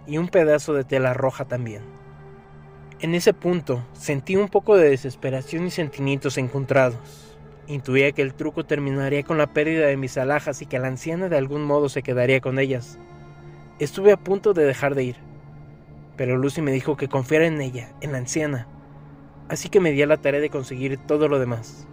y 0.06 0.18
un 0.18 0.28
pedazo 0.28 0.74
de 0.74 0.84
tela 0.84 1.14
roja 1.14 1.46
también. 1.46 1.82
En 3.00 3.16
ese 3.16 3.34
punto 3.34 3.86
sentí 3.94 4.36
un 4.36 4.50
poco 4.50 4.76
de 4.76 4.90
desesperación 4.90 5.66
y 5.66 5.72
sentimientos 5.72 6.38
encontrados. 6.38 7.38
Intuía 7.68 8.12
que 8.12 8.22
el 8.22 8.34
truco 8.34 8.66
terminaría 8.66 9.24
con 9.24 9.38
la 9.38 9.48
pérdida 9.48 9.86
de 9.86 9.96
mis 9.96 10.18
alhajas 10.18 10.62
y 10.62 10.66
que 10.66 10.78
la 10.78 10.90
anciana 10.90 11.30
de 11.30 11.38
algún 11.38 11.64
modo 11.64 11.88
se 11.88 12.04
quedaría 12.04 12.42
con 12.42 12.60
ellas. 12.60 13.00
Estuve 13.80 14.12
a 14.12 14.18
punto 14.18 14.54
de 14.54 14.66
dejar 14.66 14.94
de 14.94 15.04
ir, 15.06 15.28
pero 16.18 16.36
Lucy 16.36 16.62
me 16.62 16.72
dijo 16.72 16.98
que 16.98 17.08
confiara 17.08 17.46
en 17.46 17.62
ella, 17.62 17.94
en 18.02 18.12
la 18.12 18.18
anciana, 18.18 18.68
así 19.48 19.70
que 19.70 19.80
me 19.80 19.92
di 19.92 20.04
la 20.06 20.18
tarea 20.18 20.42
de 20.42 20.50
conseguir 20.50 20.98
todo 20.98 21.28
lo 21.28 21.40
demás. 21.40 21.88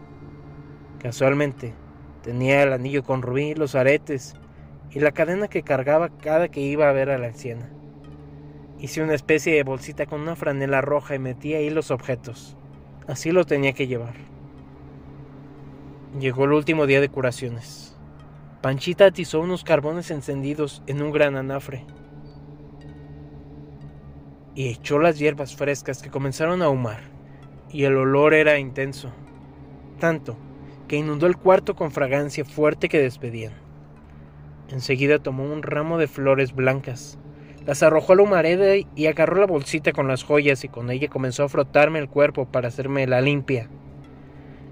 Casualmente, 0.98 1.74
tenía 2.22 2.62
el 2.62 2.72
anillo 2.72 3.04
con 3.04 3.20
rubí, 3.20 3.54
los 3.54 3.74
aretes 3.74 4.34
y 4.90 5.00
la 5.00 5.12
cadena 5.12 5.48
que 5.48 5.62
cargaba 5.62 6.08
cada 6.08 6.48
que 6.48 6.60
iba 6.60 6.88
a 6.88 6.92
ver 6.92 7.10
a 7.10 7.18
la 7.18 7.26
anciana. 7.26 7.70
Hice 8.78 9.02
una 9.02 9.14
especie 9.14 9.54
de 9.54 9.62
bolsita 9.62 10.06
con 10.06 10.22
una 10.22 10.36
franela 10.36 10.80
roja 10.80 11.14
y 11.14 11.18
metí 11.18 11.54
ahí 11.54 11.68
los 11.68 11.90
objetos. 11.90 12.56
Así 13.06 13.30
lo 13.30 13.44
tenía 13.44 13.74
que 13.74 13.86
llevar. 13.86 14.14
Llegó 16.18 16.44
el 16.44 16.52
último 16.52 16.86
día 16.86 17.00
de 17.00 17.10
curaciones. 17.10 17.96
Panchita 18.62 19.06
atizó 19.06 19.40
unos 19.40 19.64
carbones 19.64 20.10
encendidos 20.10 20.82
en 20.86 21.02
un 21.02 21.12
gran 21.12 21.36
anafre 21.36 21.84
y 24.54 24.68
echó 24.68 24.98
las 24.98 25.18
hierbas 25.18 25.56
frescas 25.56 26.02
que 26.02 26.10
comenzaron 26.10 26.62
a 26.62 26.66
ahumar, 26.66 27.00
y 27.70 27.84
el 27.84 27.96
olor 27.96 28.34
era 28.34 28.58
intenso, 28.58 29.10
tanto 29.98 30.36
que 30.88 30.96
inundó 30.96 31.26
el 31.26 31.36
cuarto 31.36 31.74
con 31.74 31.90
fragancia 31.90 32.44
fuerte 32.44 32.88
que 32.88 33.00
despedían. 33.00 33.54
Enseguida 34.68 35.18
tomó 35.18 35.44
un 35.44 35.62
ramo 35.62 35.98
de 35.98 36.06
flores 36.06 36.54
blancas, 36.54 37.18
las 37.66 37.82
arrojó 37.82 38.12
a 38.12 38.16
la 38.16 38.22
humareda 38.22 38.76
y 38.94 39.06
agarró 39.06 39.40
la 39.40 39.46
bolsita 39.46 39.92
con 39.92 40.06
las 40.06 40.22
joyas 40.22 40.64
y 40.64 40.68
con 40.68 40.90
ella 40.90 41.08
comenzó 41.08 41.44
a 41.44 41.48
frotarme 41.48 41.98
el 41.98 42.08
cuerpo 42.08 42.44
para 42.46 42.68
hacerme 42.68 43.06
la 43.06 43.22
limpia. 43.22 43.68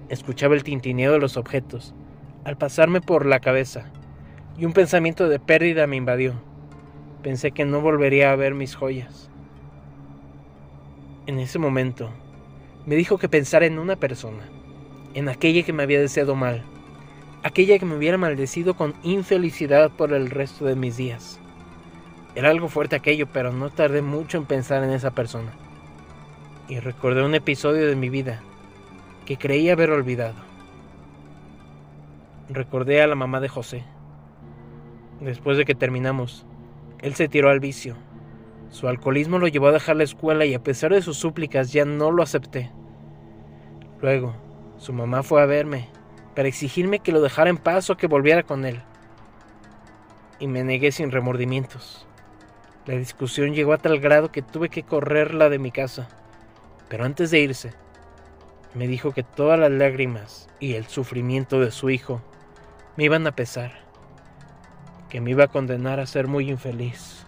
Escuchaba 0.09 0.53
el 0.53 0.63
tintineo 0.63 1.11
de 1.11 1.19
los 1.19 1.37
objetos, 1.37 1.95
al 2.43 2.57
pasarme 2.57 3.01
por 3.01 3.25
la 3.25 3.39
cabeza, 3.39 3.91
y 4.57 4.65
un 4.65 4.73
pensamiento 4.73 5.27
de 5.27 5.39
pérdida 5.39 5.87
me 5.87 5.95
invadió. 5.95 6.35
Pensé 7.23 7.51
que 7.51 7.65
no 7.65 7.81
volvería 7.81 8.31
a 8.31 8.35
ver 8.35 8.53
mis 8.53 8.75
joyas. 8.75 9.31
En 11.25 11.39
ese 11.39 11.57
momento, 11.57 12.09
me 12.85 12.95
dijo 12.95 13.17
que 13.17 13.29
pensara 13.29 13.65
en 13.65 13.79
una 13.79 13.95
persona, 13.95 14.49
en 15.13 15.29
aquella 15.29 15.63
que 15.63 15.71
me 15.71 15.83
había 15.83 16.01
deseado 16.01 16.35
mal, 16.35 16.65
aquella 17.43 17.79
que 17.79 17.85
me 17.85 17.95
hubiera 17.95 18.17
maldecido 18.17 18.73
con 18.73 18.93
infelicidad 19.03 19.89
por 19.89 20.11
el 20.11 20.29
resto 20.29 20.65
de 20.65 20.75
mis 20.75 20.97
días. 20.97 21.39
Era 22.35 22.49
algo 22.49 22.67
fuerte 22.67 22.97
aquello, 22.97 23.27
pero 23.31 23.53
no 23.53 23.69
tardé 23.69 24.01
mucho 24.01 24.37
en 24.37 24.43
pensar 24.43 24.83
en 24.83 24.89
esa 24.89 25.11
persona. 25.11 25.53
Y 26.67 26.79
recordé 26.79 27.23
un 27.23 27.35
episodio 27.35 27.87
de 27.87 27.95
mi 27.95 28.09
vida 28.09 28.41
que 29.25 29.37
creí 29.37 29.69
haber 29.69 29.91
olvidado. 29.91 30.35
Recordé 32.49 33.01
a 33.01 33.07
la 33.07 33.15
mamá 33.15 33.39
de 33.39 33.47
José. 33.47 33.85
Después 35.21 35.57
de 35.57 35.63
que 35.63 35.73
terminamos, 35.73 36.45
él 36.99 37.15
se 37.15 37.29
tiró 37.29 37.49
al 37.49 37.61
vicio 37.61 37.95
su 38.73 38.87
alcoholismo 38.87 39.37
lo 39.37 39.47
llevó 39.47 39.67
a 39.67 39.71
dejar 39.71 39.97
la 39.97 40.03
escuela 40.03 40.45
y 40.45 40.55
a 40.55 40.63
pesar 40.63 40.91
de 40.91 41.03
sus 41.03 41.15
súplicas 41.15 41.71
ya 41.71 41.85
no 41.85 42.09
lo 42.09 42.23
acepté. 42.23 42.71
Luego, 44.01 44.33
su 44.79 44.93
mamá 44.93 45.21
fue 45.21 45.43
a 45.43 45.45
verme 45.45 45.89
para 46.35 46.47
exigirme 46.47 46.97
que 46.97 47.11
lo 47.11 47.21
dejara 47.21 47.51
en 47.51 47.57
paz 47.57 47.91
o 47.91 47.97
que 47.97 48.07
volviera 48.07 48.41
con 48.41 48.65
él. 48.65 48.81
Y 50.39 50.47
me 50.47 50.63
negué 50.63 50.91
sin 50.91 51.11
remordimientos. 51.11 52.07
La 52.87 52.95
discusión 52.95 53.53
llegó 53.53 53.73
a 53.73 53.77
tal 53.77 53.99
grado 53.99 54.31
que 54.31 54.41
tuve 54.41 54.69
que 54.69 54.81
correrla 54.81 55.49
de 55.49 55.59
mi 55.59 55.69
casa. 55.69 56.09
Pero 56.89 57.05
antes 57.05 57.29
de 57.29 57.41
irse, 57.41 57.73
me 58.73 58.87
dijo 58.87 59.11
que 59.11 59.21
todas 59.21 59.59
las 59.59 59.71
lágrimas 59.71 60.49
y 60.59 60.73
el 60.73 60.87
sufrimiento 60.87 61.59
de 61.59 61.69
su 61.69 61.91
hijo 61.91 62.23
me 62.97 63.03
iban 63.03 63.27
a 63.27 63.35
pesar, 63.35 63.71
que 65.09 65.21
me 65.21 65.29
iba 65.29 65.43
a 65.43 65.49
condenar 65.49 65.99
a 65.99 66.07
ser 66.07 66.27
muy 66.27 66.49
infeliz. 66.49 67.22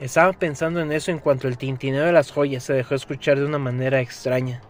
Estaba 0.00 0.32
pensando 0.32 0.80
en 0.80 0.92
eso 0.92 1.10
en 1.10 1.18
cuanto 1.18 1.48
el 1.48 1.58
tintineo 1.58 2.04
de 2.04 2.12
las 2.12 2.30
joyas 2.30 2.62
se 2.62 2.72
dejó 2.72 2.94
escuchar 2.94 3.36
de 3.38 3.44
una 3.44 3.58
manera 3.58 4.00
extraña. 4.00 4.60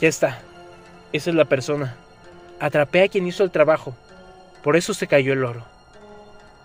Ya 0.00 0.08
está. 0.08 0.40
Esa 1.12 1.30
es 1.30 1.36
la 1.36 1.44
persona. 1.44 1.94
Atrapé 2.58 3.04
a 3.04 3.08
quien 3.08 3.28
hizo 3.28 3.44
el 3.44 3.52
trabajo. 3.52 3.94
Por 4.64 4.76
eso 4.76 4.94
se 4.94 5.06
cayó 5.06 5.32
el 5.32 5.44
oro. 5.44 5.64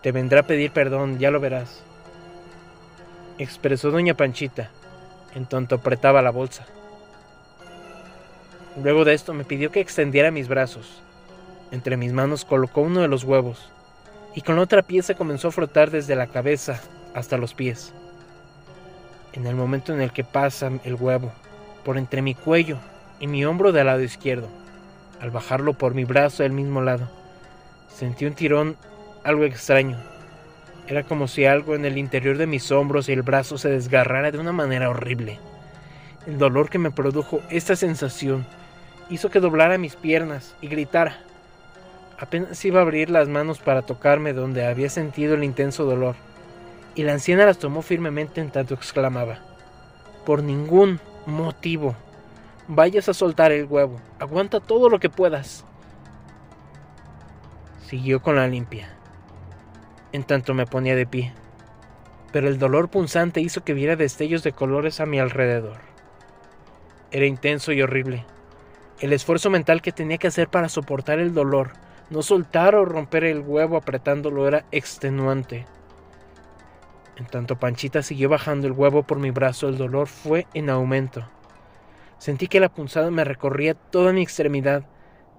Te 0.01 0.11
vendrá 0.11 0.39
a 0.39 0.47
pedir 0.47 0.71
perdón, 0.71 1.19
ya 1.19 1.29
lo 1.29 1.39
verás. 1.39 1.83
Expresó 3.37 3.91
doña 3.91 4.15
Panchita, 4.15 4.71
en 5.35 5.45
tanto 5.45 5.75
apretaba 5.75 6.23
la 6.23 6.31
bolsa. 6.31 6.65
Luego 8.83 9.05
de 9.05 9.13
esto 9.13 9.35
me 9.35 9.43
pidió 9.43 9.71
que 9.71 9.81
extendiera 9.81 10.31
mis 10.31 10.47
brazos. 10.47 11.03
Entre 11.71 11.95
mis 11.95 12.11
manos 12.11 12.43
colocó 12.43 12.81
uno 12.81 13.01
de 13.01 13.07
los 13.07 13.23
huevos 13.23 13.71
y 14.35 14.41
con 14.41 14.59
otra 14.59 14.81
pieza 14.81 15.13
comenzó 15.13 15.49
a 15.49 15.51
frotar 15.51 15.91
desde 15.91 16.15
la 16.15 16.27
cabeza 16.27 16.81
hasta 17.13 17.37
los 17.37 17.53
pies. 17.53 17.93
En 19.33 19.47
el 19.47 19.55
momento 19.55 19.93
en 19.93 20.01
el 20.01 20.11
que 20.11 20.23
pasa 20.23 20.71
el 20.83 20.95
huevo 20.95 21.31
por 21.83 21.97
entre 21.97 22.21
mi 22.21 22.35
cuello 22.35 22.77
y 23.19 23.27
mi 23.27 23.45
hombro 23.45 23.71
del 23.71 23.87
lado 23.87 24.01
izquierdo, 24.01 24.47
al 25.19 25.31
bajarlo 25.31 25.73
por 25.73 25.93
mi 25.93 26.05
brazo 26.05 26.43
del 26.43 26.51
mismo 26.51 26.81
lado, 26.81 27.09
sentí 27.89 28.25
un 28.25 28.33
tirón 28.33 28.77
algo 29.23 29.43
extraño. 29.43 29.97
Era 30.87 31.03
como 31.03 31.27
si 31.27 31.45
algo 31.45 31.75
en 31.75 31.85
el 31.85 31.97
interior 31.97 32.37
de 32.37 32.47
mis 32.47 32.71
hombros 32.71 33.07
y 33.07 33.13
el 33.13 33.21
brazo 33.21 33.57
se 33.57 33.69
desgarrara 33.69 34.31
de 34.31 34.39
una 34.39 34.51
manera 34.51 34.89
horrible. 34.89 35.39
El 36.27 36.37
dolor 36.37 36.69
que 36.69 36.77
me 36.77 36.91
produjo 36.91 37.41
esta 37.49 37.75
sensación 37.75 38.45
hizo 39.09 39.29
que 39.29 39.39
doblara 39.39 39.77
mis 39.77 39.95
piernas 39.95 40.55
y 40.61 40.67
gritara. 40.67 41.19
Apenas 42.23 42.63
iba 42.63 42.79
a 42.79 42.83
abrir 42.83 43.09
las 43.09 43.27
manos 43.27 43.59
para 43.59 43.81
tocarme 43.81 44.31
donde 44.31 44.65
había 44.65 44.89
sentido 44.89 45.33
el 45.33 45.43
intenso 45.43 45.83
dolor, 45.83 46.15
y 46.95 47.03
la 47.03 47.11
anciana 47.11 47.45
las 47.45 47.59
tomó 47.59 47.81
firmemente 47.81 48.39
en 48.39 48.49
tanto 48.49 48.75
exclamaba, 48.75 49.39
por 50.25 50.41
ningún 50.41 51.01
motivo, 51.25 51.97
vayas 52.69 53.09
a 53.09 53.13
soltar 53.13 53.51
el 53.51 53.65
huevo, 53.65 53.99
aguanta 54.21 54.61
todo 54.61 54.87
lo 54.87 55.01
que 55.01 55.09
puedas. 55.09 55.65
Siguió 57.87 58.21
con 58.21 58.37
la 58.37 58.47
limpia, 58.47 58.87
en 60.13 60.23
tanto 60.23 60.53
me 60.53 60.65
ponía 60.65 60.95
de 60.95 61.05
pie, 61.05 61.33
pero 62.31 62.47
el 62.47 62.57
dolor 62.57 62.87
punzante 62.87 63.41
hizo 63.41 63.65
que 63.65 63.73
viera 63.73 63.97
destellos 63.97 64.43
de 64.43 64.53
colores 64.53 65.01
a 65.01 65.05
mi 65.05 65.19
alrededor. 65.19 65.79
Era 67.11 67.25
intenso 67.25 67.73
y 67.73 67.81
horrible. 67.81 68.25
El 69.01 69.11
esfuerzo 69.11 69.49
mental 69.49 69.81
que 69.81 69.91
tenía 69.91 70.17
que 70.17 70.27
hacer 70.27 70.47
para 70.47 70.69
soportar 70.69 71.19
el 71.19 71.33
dolor 71.33 71.71
no 72.13 72.21
soltar 72.21 72.75
o 72.75 72.85
romper 72.85 73.23
el 73.23 73.39
huevo 73.39 73.75
apretándolo 73.75 74.47
era 74.47 74.65
extenuante. 74.71 75.65
En 77.17 77.25
tanto 77.25 77.57
Panchita 77.57 78.03
siguió 78.03 78.29
bajando 78.29 78.67
el 78.67 78.73
huevo 78.73 79.01
por 79.01 79.17
mi 79.17 79.31
brazo, 79.31 79.67
el 79.67 79.79
dolor 79.79 80.07
fue 80.07 80.45
en 80.53 80.69
aumento. 80.69 81.27
Sentí 82.19 82.47
que 82.47 82.59
la 82.59 82.69
punzada 82.69 83.09
me 83.09 83.23
recorría 83.23 83.73
toda 83.73 84.13
mi 84.13 84.21
extremidad, 84.21 84.85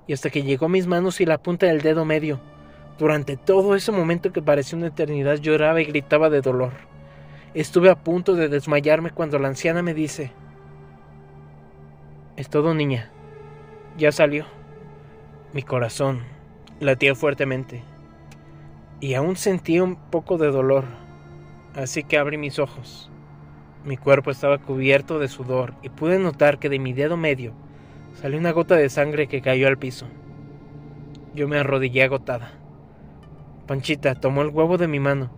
y 0.08 0.14
hasta 0.14 0.30
que 0.30 0.42
llegó 0.42 0.66
a 0.66 0.68
mis 0.68 0.88
manos 0.88 1.20
y 1.20 1.26
la 1.26 1.38
punta 1.38 1.66
del 1.66 1.80
dedo 1.80 2.04
medio. 2.04 2.40
Durante 2.98 3.36
todo 3.36 3.76
ese 3.76 3.92
momento 3.92 4.32
que 4.32 4.42
parecía 4.42 4.76
una 4.76 4.88
eternidad 4.88 5.36
lloraba 5.36 5.80
y 5.80 5.84
gritaba 5.84 6.28
de 6.28 6.40
dolor. 6.40 6.72
Estuve 7.54 7.88
a 7.88 8.02
punto 8.02 8.34
de 8.34 8.48
desmayarme 8.48 9.10
cuando 9.10 9.38
la 9.38 9.46
anciana 9.46 9.80
me 9.80 9.94
dice, 9.94 10.32
Es 12.36 12.50
todo 12.50 12.74
niña, 12.74 13.12
ya 13.96 14.10
salió. 14.10 14.44
Mi 15.52 15.62
corazón 15.62 16.34
Latía 16.80 17.14
fuertemente 17.14 17.84
y 18.98 19.14
aún 19.14 19.36
sentía 19.36 19.84
un 19.84 19.94
poco 19.94 20.38
de 20.38 20.50
dolor, 20.50 20.84
así 21.76 22.02
que 22.02 22.18
abrí 22.18 22.36
mis 22.36 22.58
ojos. 22.58 23.12
Mi 23.84 23.96
cuerpo 23.96 24.32
estaba 24.32 24.58
cubierto 24.58 25.20
de 25.20 25.28
sudor 25.28 25.74
y 25.82 25.88
pude 25.90 26.18
notar 26.18 26.58
que 26.58 26.68
de 26.68 26.80
mi 26.80 26.92
dedo 26.92 27.16
medio 27.16 27.52
salió 28.14 28.40
una 28.40 28.50
gota 28.50 28.74
de 28.74 28.88
sangre 28.88 29.28
que 29.28 29.40
cayó 29.40 29.68
al 29.68 29.78
piso. 29.78 30.06
Yo 31.32 31.46
me 31.46 31.58
arrodillé 31.58 32.02
agotada. 32.02 32.50
Panchita 33.68 34.16
tomó 34.16 34.42
el 34.42 34.48
huevo 34.48 34.76
de 34.76 34.88
mi 34.88 34.98
mano 34.98 35.30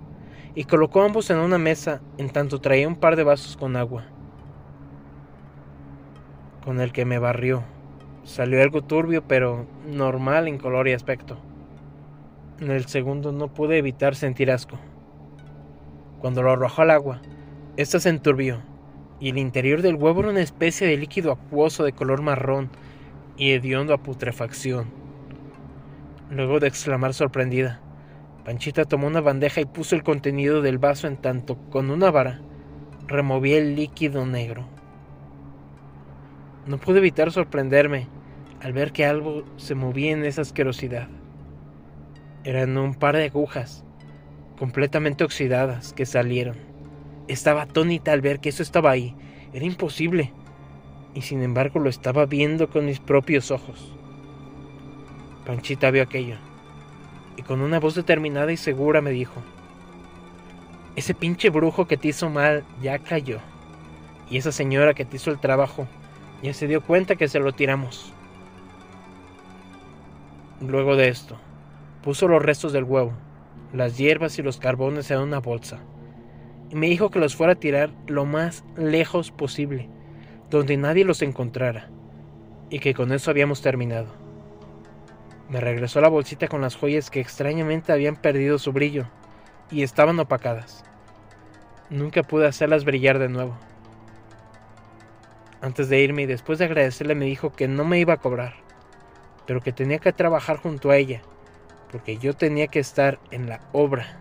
y 0.54 0.64
colocó 0.64 1.02
ambos 1.02 1.28
en 1.28 1.36
una 1.36 1.58
mesa 1.58 2.00
en 2.16 2.30
tanto 2.30 2.62
traía 2.62 2.88
un 2.88 2.96
par 2.96 3.14
de 3.14 3.24
vasos 3.24 3.58
con 3.58 3.76
agua, 3.76 4.04
con 6.64 6.80
el 6.80 6.92
que 6.92 7.04
me 7.04 7.18
barrió 7.18 7.62
Salió 8.26 8.60
algo 8.60 8.82
turbio, 8.82 9.22
pero 9.22 9.66
normal 9.86 10.48
en 10.48 10.58
color 10.58 10.88
y 10.88 10.92
aspecto. 10.92 11.38
En 12.58 12.72
el 12.72 12.86
segundo 12.86 13.30
no 13.30 13.54
pude 13.54 13.78
evitar 13.78 14.16
sentir 14.16 14.50
asco. 14.50 14.80
Cuando 16.18 16.42
lo 16.42 16.50
arrojó 16.50 16.82
al 16.82 16.90
agua, 16.90 17.22
ésta 17.76 18.00
se 18.00 18.08
enturbió, 18.08 18.62
y 19.20 19.30
el 19.30 19.38
interior 19.38 19.80
del 19.80 19.94
huevo 19.94 20.20
era 20.20 20.30
una 20.30 20.40
especie 20.40 20.88
de 20.88 20.96
líquido 20.96 21.30
acuoso 21.30 21.84
de 21.84 21.92
color 21.92 22.20
marrón 22.20 22.68
y 23.36 23.52
hediondo 23.52 23.94
a 23.94 24.02
putrefacción. 24.02 24.88
Luego 26.28 26.58
de 26.58 26.66
exclamar 26.66 27.14
sorprendida, 27.14 27.80
Panchita 28.44 28.86
tomó 28.86 29.06
una 29.06 29.20
bandeja 29.20 29.60
y 29.60 29.66
puso 29.66 29.94
el 29.94 30.02
contenido 30.02 30.62
del 30.62 30.78
vaso 30.78 31.06
en 31.06 31.16
tanto, 31.16 31.58
con 31.70 31.92
una 31.92 32.10
vara, 32.10 32.40
removía 33.06 33.58
el 33.58 33.76
líquido 33.76 34.26
negro. 34.26 34.66
No 36.66 36.78
pude 36.78 36.98
evitar 36.98 37.30
sorprenderme 37.30 38.15
al 38.66 38.72
ver 38.72 38.90
que 38.90 39.06
algo 39.06 39.44
se 39.58 39.76
movía 39.76 40.10
en 40.10 40.24
esa 40.24 40.42
asquerosidad. 40.42 41.06
Eran 42.42 42.76
un 42.76 42.96
par 42.96 43.14
de 43.14 43.26
agujas, 43.26 43.84
completamente 44.58 45.22
oxidadas, 45.22 45.92
que 45.92 46.04
salieron. 46.04 46.56
Estaba 47.28 47.62
atónita 47.62 48.10
al 48.10 48.22
ver 48.22 48.40
que 48.40 48.48
eso 48.48 48.64
estaba 48.64 48.90
ahí. 48.90 49.14
Era 49.52 49.64
imposible. 49.64 50.32
Y 51.14 51.22
sin 51.22 51.44
embargo 51.44 51.78
lo 51.78 51.88
estaba 51.88 52.26
viendo 52.26 52.68
con 52.68 52.86
mis 52.86 52.98
propios 52.98 53.52
ojos. 53.52 53.94
Panchita 55.46 55.92
vio 55.92 56.02
aquello. 56.02 56.34
Y 57.36 57.42
con 57.42 57.60
una 57.60 57.78
voz 57.78 57.94
determinada 57.94 58.50
y 58.50 58.56
segura 58.56 59.00
me 59.00 59.12
dijo, 59.12 59.44
ese 60.96 61.14
pinche 61.14 61.50
brujo 61.50 61.86
que 61.86 61.96
te 61.96 62.08
hizo 62.08 62.30
mal 62.30 62.64
ya 62.82 62.98
cayó. 62.98 63.38
Y 64.28 64.38
esa 64.38 64.50
señora 64.50 64.92
que 64.92 65.04
te 65.04 65.18
hizo 65.18 65.30
el 65.30 65.38
trabajo 65.38 65.86
ya 66.42 66.52
se 66.52 66.66
dio 66.66 66.80
cuenta 66.80 67.14
que 67.14 67.28
se 67.28 67.38
lo 67.38 67.52
tiramos. 67.52 68.12
Luego 70.60 70.96
de 70.96 71.08
esto, 71.08 71.36
puso 72.02 72.28
los 72.28 72.42
restos 72.42 72.72
del 72.72 72.84
huevo, 72.84 73.12
las 73.74 73.98
hierbas 73.98 74.38
y 74.38 74.42
los 74.42 74.56
carbones 74.56 75.10
en 75.10 75.18
una 75.18 75.38
bolsa, 75.38 75.80
y 76.70 76.76
me 76.76 76.86
dijo 76.86 77.10
que 77.10 77.18
los 77.18 77.36
fuera 77.36 77.52
a 77.52 77.60
tirar 77.60 77.90
lo 78.06 78.24
más 78.24 78.64
lejos 78.74 79.30
posible, 79.30 79.90
donde 80.48 80.78
nadie 80.78 81.04
los 81.04 81.20
encontrara, 81.20 81.90
y 82.70 82.78
que 82.78 82.94
con 82.94 83.12
eso 83.12 83.30
habíamos 83.30 83.60
terminado. 83.60 84.06
Me 85.50 85.60
regresó 85.60 86.00
la 86.00 86.08
bolsita 86.08 86.48
con 86.48 86.62
las 86.62 86.74
joyas 86.74 87.10
que 87.10 87.20
extrañamente 87.20 87.92
habían 87.92 88.16
perdido 88.16 88.58
su 88.58 88.72
brillo 88.72 89.06
y 89.70 89.82
estaban 89.82 90.18
opacadas. 90.18 90.84
Nunca 91.90 92.22
pude 92.22 92.46
hacerlas 92.46 92.86
brillar 92.86 93.18
de 93.18 93.28
nuevo. 93.28 93.58
Antes 95.60 95.90
de 95.90 96.00
irme 96.00 96.22
y 96.22 96.26
después 96.26 96.58
de 96.58 96.64
agradecerle 96.64 97.14
me 97.14 97.26
dijo 97.26 97.52
que 97.52 97.68
no 97.68 97.84
me 97.84 98.00
iba 98.00 98.14
a 98.14 98.18
cobrar 98.18 98.65
pero 99.46 99.60
que 99.60 99.72
tenía 99.72 99.98
que 99.98 100.12
trabajar 100.12 100.58
junto 100.58 100.90
a 100.90 100.96
ella, 100.96 101.22
porque 101.90 102.18
yo 102.18 102.34
tenía 102.34 102.66
que 102.66 102.80
estar 102.80 103.18
en 103.30 103.48
la 103.48 103.60
obra. 103.72 104.20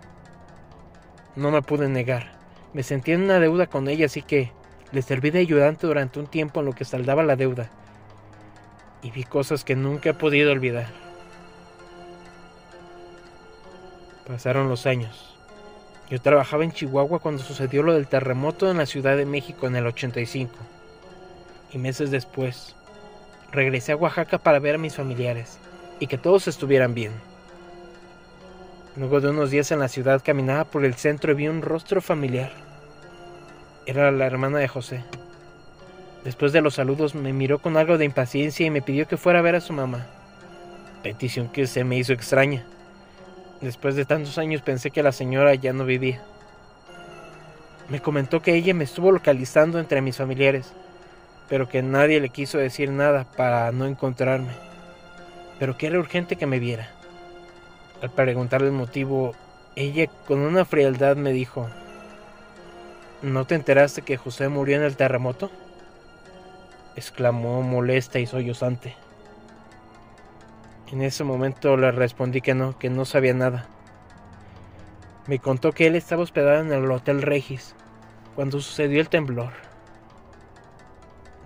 No 1.36 1.52
me 1.52 1.62
pude 1.62 1.90
negar, 1.90 2.32
me 2.74 2.84
sentía 2.84 3.16
en 3.16 3.24
una 3.24 3.40
deuda 3.40 3.68
con 3.68 3.88
ella, 3.88 4.06
así 4.06 4.22
que 4.22 4.52
le 4.92 5.02
serví 5.02 5.32
de 5.32 5.40
ayudante 5.40 5.88
durante 5.88 6.20
un 6.20 6.28
tiempo 6.28 6.60
en 6.60 6.68
lo 6.68 6.74
que 6.74 6.86
saldaba 6.86 7.24
la 7.24 7.36
deuda, 7.36 7.70
y 9.02 9.12
vi 9.12 9.24
cosas 9.24 9.64
que 9.64 9.76
nunca 9.76 10.12
he 10.12 10.14
podido 10.14 10.52
olvidar. 10.52 10.88
Pasaron 14.28 14.70
los 14.70 14.86
años. 14.86 15.36
Yo 16.10 16.22
trabajaba 16.22 16.64
en 16.64 16.72
Chihuahua 16.72 17.20
cuando 17.20 17.44
sucedió 17.44 17.84
lo 17.84 17.94
del 17.94 18.08
terremoto 18.08 18.70
en 18.70 18.78
la 18.78 18.86
Ciudad 18.86 19.18
de 19.18 19.26
México 19.26 19.68
en 19.68 19.76
el 19.76 19.88
85. 19.88 20.54
Y 21.72 21.78
meses 21.78 22.12
después, 22.12 22.76
regresé 23.52 23.92
a 23.92 23.96
Oaxaca 23.96 24.38
para 24.38 24.60
ver 24.60 24.76
a 24.76 24.80
mis 24.80 24.96
familiares 24.96 25.58
y 26.00 26.08
que 26.08 26.18
todos 26.18 26.48
estuvieran 26.48 26.94
bien. 26.94 27.12
Luego 28.98 29.20
de 29.20 29.30
unos 29.30 29.52
días 29.52 29.72
en 29.72 29.80
la 29.80 29.88
ciudad 29.88 30.22
caminaba 30.24 30.64
por 30.64 30.86
el 30.86 30.96
centro 30.96 31.32
y 31.32 31.36
vi 31.36 31.48
un 31.48 31.62
rostro 31.62 32.02
familiar. 32.02 32.52
Era 33.86 34.12
la 34.12 34.26
hermana 34.26 34.60
de 34.60 34.68
José. 34.68 35.04
Después 36.24 36.54
de 36.54 36.62
los 36.62 36.76
saludos 36.76 37.14
me 37.14 37.34
miró 37.34 37.60
con 37.60 37.78
algo 37.78 37.98
de 37.98 38.06
impaciencia 38.06 38.66
y 38.66 38.72
me 38.72 38.82
pidió 38.82 39.08
que 39.08 39.18
fuera 39.18 39.40
a 39.40 39.42
ver 39.42 39.56
a 39.56 39.62
su 39.62 39.74
mamá. 39.74 40.08
Petición 41.04 41.50
que 41.50 41.68
se 41.68 41.84
me 41.84 41.98
hizo 41.98 42.14
extraña. 42.14 42.66
Después 43.62 43.96
de 43.96 44.06
tantos 44.06 44.38
años 44.38 44.62
pensé 44.62 44.92
que 44.92 45.04
la 45.04 45.12
señora 45.12 45.54
ya 45.56 45.72
no 45.72 45.86
vivía. 45.86 46.24
Me 47.90 48.02
comentó 48.02 48.42
que 48.42 48.56
ella 48.56 48.74
me 48.74 48.86
estuvo 48.86 49.12
localizando 49.12 49.78
entre 49.78 50.02
mis 50.02 50.18
familiares 50.18 50.74
pero 51.50 51.70
que 51.70 51.82
nadie 51.82 52.20
le 52.20 52.30
quiso 52.30 52.58
decir 52.58 52.92
nada 52.92 53.26
para 53.36 53.72
no 53.72 53.86
encontrarme, 53.86 54.54
pero 55.60 55.78
que 55.78 55.88
era 55.88 56.00
urgente 56.00 56.36
que 56.36 56.48
me 56.48 56.60
viera. 56.60 56.90
Al 58.02 58.12
preguntarle 58.12 58.68
el 58.68 58.74
motivo, 58.74 59.34
ella 59.76 60.08
con 60.28 60.40
una 60.40 60.66
frialdad 60.66 61.16
me 61.16 61.32
dijo, 61.32 61.70
¿No 63.22 63.46
te 63.46 63.56
enteraste 63.56 64.02
que 64.02 64.18
José 64.18 64.50
murió 64.50 64.78
en 64.78 64.84
el 64.84 64.98
terremoto? 64.98 65.52
exclamó 66.96 67.62
molesta 67.62 68.20
y 68.20 68.26
sollozante. 68.26 68.96
En 70.92 71.02
ese 71.02 71.24
momento 71.24 71.76
le 71.78 71.92
respondí 71.92 72.42
que 72.42 72.54
no, 72.54 72.78
que 72.78 72.90
no 72.90 73.06
sabía 73.06 73.34
nada. 73.34 73.68
Me 75.28 75.40
contó 75.40 75.72
que 75.72 75.88
él 75.88 75.96
estaba 75.96 76.22
hospedado 76.22 76.62
en 76.62 76.72
el 76.72 76.90
Hotel 76.90 77.22
Regis 77.22 77.76
cuando 78.36 78.62
sucedió 78.62 79.02
el 79.02 79.10
temblor 79.10 79.75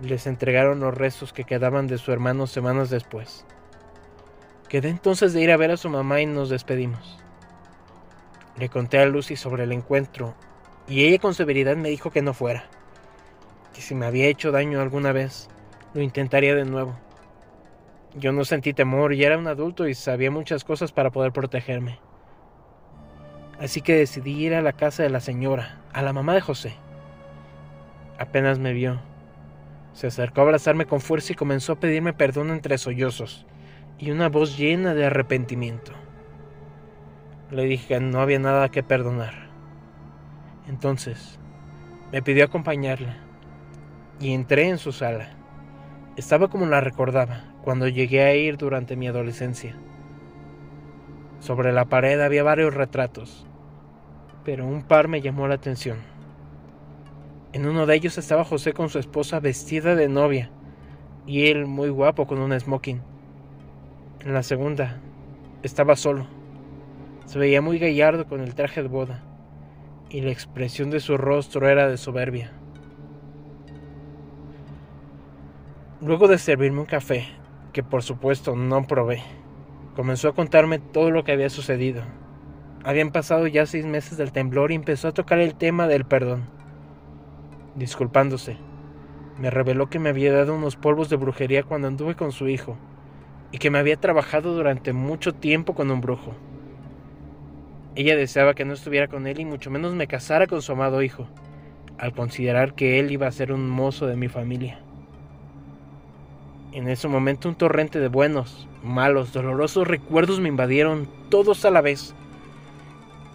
les 0.02 0.26
entregaron 0.26 0.80
los 0.80 0.94
restos 0.94 1.32
que 1.32 1.44
quedaban 1.44 1.86
de 1.86 1.98
su 1.98 2.12
hermano 2.12 2.46
semanas 2.46 2.90
después. 2.90 3.44
Quedé 4.68 4.88
entonces 4.88 5.32
de 5.32 5.42
ir 5.42 5.50
a 5.50 5.56
ver 5.56 5.70
a 5.72 5.76
su 5.76 5.90
mamá 5.90 6.20
y 6.20 6.26
nos 6.26 6.48
despedimos. 6.48 7.18
Le 8.56 8.68
conté 8.68 8.98
a 8.98 9.06
Lucy 9.06 9.36
sobre 9.36 9.64
el 9.64 9.72
encuentro 9.72 10.34
y 10.88 11.04
ella 11.04 11.18
con 11.18 11.34
severidad 11.34 11.76
me 11.76 11.90
dijo 11.90 12.10
que 12.10 12.22
no 12.22 12.34
fuera, 12.34 12.64
que 13.74 13.80
si 13.80 13.94
me 13.94 14.06
había 14.06 14.26
hecho 14.26 14.52
daño 14.52 14.80
alguna 14.80 15.12
vez, 15.12 15.48
lo 15.94 16.02
intentaría 16.02 16.54
de 16.54 16.64
nuevo. 16.64 16.98
Yo 18.14 18.32
no 18.32 18.44
sentí 18.44 18.72
temor 18.72 19.12
y 19.12 19.24
era 19.24 19.38
un 19.38 19.46
adulto 19.46 19.86
y 19.86 19.94
sabía 19.94 20.30
muchas 20.30 20.64
cosas 20.64 20.92
para 20.92 21.10
poder 21.10 21.32
protegerme. 21.32 22.00
Así 23.60 23.82
que 23.82 23.94
decidí 23.94 24.32
ir 24.32 24.54
a 24.54 24.62
la 24.62 24.72
casa 24.72 25.02
de 25.02 25.10
la 25.10 25.20
señora, 25.20 25.80
a 25.92 26.02
la 26.02 26.12
mamá 26.12 26.34
de 26.34 26.40
José. 26.40 26.74
Apenas 28.18 28.58
me 28.58 28.72
vio. 28.72 29.09
Se 29.92 30.06
acercó 30.06 30.40
a 30.40 30.44
abrazarme 30.44 30.86
con 30.86 31.00
fuerza 31.00 31.32
y 31.32 31.36
comenzó 31.36 31.72
a 31.72 31.80
pedirme 31.80 32.12
perdón 32.12 32.50
entre 32.50 32.78
sollozos 32.78 33.46
y 33.98 34.10
una 34.10 34.28
voz 34.28 34.56
llena 34.56 34.94
de 34.94 35.06
arrepentimiento. 35.06 35.92
Le 37.50 37.64
dije 37.64 37.88
que 37.88 38.00
no 38.00 38.20
había 38.20 38.38
nada 38.38 38.70
que 38.70 38.82
perdonar. 38.82 39.50
Entonces, 40.68 41.38
me 42.12 42.22
pidió 42.22 42.44
acompañarla 42.44 43.16
y 44.20 44.32
entré 44.32 44.68
en 44.68 44.78
su 44.78 44.92
sala. 44.92 45.30
Estaba 46.16 46.48
como 46.48 46.66
la 46.66 46.80
recordaba 46.80 47.44
cuando 47.62 47.88
llegué 47.88 48.22
a 48.22 48.34
ir 48.34 48.56
durante 48.56 48.96
mi 48.96 49.08
adolescencia. 49.08 49.76
Sobre 51.40 51.72
la 51.72 51.86
pared 51.86 52.20
había 52.20 52.42
varios 52.42 52.74
retratos, 52.74 53.46
pero 54.44 54.66
un 54.66 54.82
par 54.82 55.08
me 55.08 55.20
llamó 55.20 55.48
la 55.48 55.54
atención. 55.54 56.09
En 57.52 57.66
uno 57.66 57.86
de 57.86 57.94
ellos 57.94 58.16
estaba 58.18 58.44
José 58.44 58.72
con 58.72 58.88
su 58.88 58.98
esposa 58.98 59.40
vestida 59.40 59.94
de 59.94 60.08
novia 60.08 60.50
y 61.26 61.46
él 61.46 61.66
muy 61.66 61.88
guapo 61.88 62.26
con 62.26 62.38
un 62.38 62.58
smoking. 62.58 63.02
En 64.20 64.34
la 64.34 64.42
segunda 64.42 65.00
estaba 65.62 65.96
solo. 65.96 66.26
Se 67.26 67.38
veía 67.38 67.60
muy 67.60 67.78
gallardo 67.78 68.26
con 68.26 68.40
el 68.40 68.54
traje 68.54 68.82
de 68.82 68.88
boda 68.88 69.24
y 70.10 70.20
la 70.20 70.30
expresión 70.30 70.90
de 70.90 71.00
su 71.00 71.16
rostro 71.16 71.68
era 71.68 71.88
de 71.88 71.96
soberbia. 71.96 72.52
Luego 76.00 76.28
de 76.28 76.38
servirme 76.38 76.80
un 76.80 76.86
café, 76.86 77.26
que 77.72 77.82
por 77.82 78.02
supuesto 78.02 78.56
no 78.56 78.86
probé, 78.86 79.22
comenzó 79.94 80.28
a 80.28 80.34
contarme 80.34 80.78
todo 80.78 81.10
lo 81.10 81.24
que 81.24 81.32
había 81.32 81.50
sucedido 81.50 82.02
habían 82.82 83.10
pasado 83.10 83.46
ya 83.46 83.66
seis 83.66 83.84
meses 83.84 84.16
del 84.16 84.32
temblor 84.32 84.72
y 84.72 84.74
empezó 84.74 85.08
a 85.08 85.12
tocar 85.12 85.38
el 85.38 85.54
tema 85.54 85.86
del 85.86 86.04
perdón. 86.04 86.59
Disculpándose, 87.74 88.56
me 89.38 89.48
reveló 89.48 89.88
que 89.88 89.98
me 89.98 90.08
había 90.08 90.32
dado 90.32 90.54
unos 90.54 90.76
polvos 90.76 91.08
de 91.08 91.16
brujería 91.16 91.62
cuando 91.62 91.88
anduve 91.88 92.16
con 92.16 92.32
su 92.32 92.48
hijo 92.48 92.76
y 93.52 93.58
que 93.58 93.70
me 93.70 93.78
había 93.78 93.96
trabajado 93.96 94.54
durante 94.54 94.92
mucho 94.92 95.34
tiempo 95.34 95.74
con 95.74 95.90
un 95.90 96.00
brujo. 96.00 96.34
Ella 97.94 98.16
deseaba 98.16 98.54
que 98.54 98.64
no 98.64 98.74
estuviera 98.74 99.08
con 99.08 99.26
él 99.26 99.40
y 99.40 99.44
mucho 99.44 99.70
menos 99.70 99.94
me 99.94 100.06
casara 100.06 100.46
con 100.46 100.62
su 100.62 100.72
amado 100.72 101.02
hijo, 101.02 101.26
al 101.98 102.12
considerar 102.12 102.74
que 102.74 102.98
él 102.98 103.10
iba 103.10 103.26
a 103.26 103.32
ser 103.32 103.52
un 103.52 103.68
mozo 103.68 104.06
de 104.06 104.16
mi 104.16 104.28
familia. 104.28 104.80
En 106.72 106.88
ese 106.88 107.08
momento 107.08 107.48
un 107.48 107.56
torrente 107.56 107.98
de 107.98 108.08
buenos, 108.08 108.68
malos, 108.82 109.32
dolorosos 109.32 109.88
recuerdos 109.88 110.38
me 110.38 110.48
invadieron 110.48 111.08
todos 111.28 111.64
a 111.64 111.70
la 111.70 111.80
vez 111.80 112.14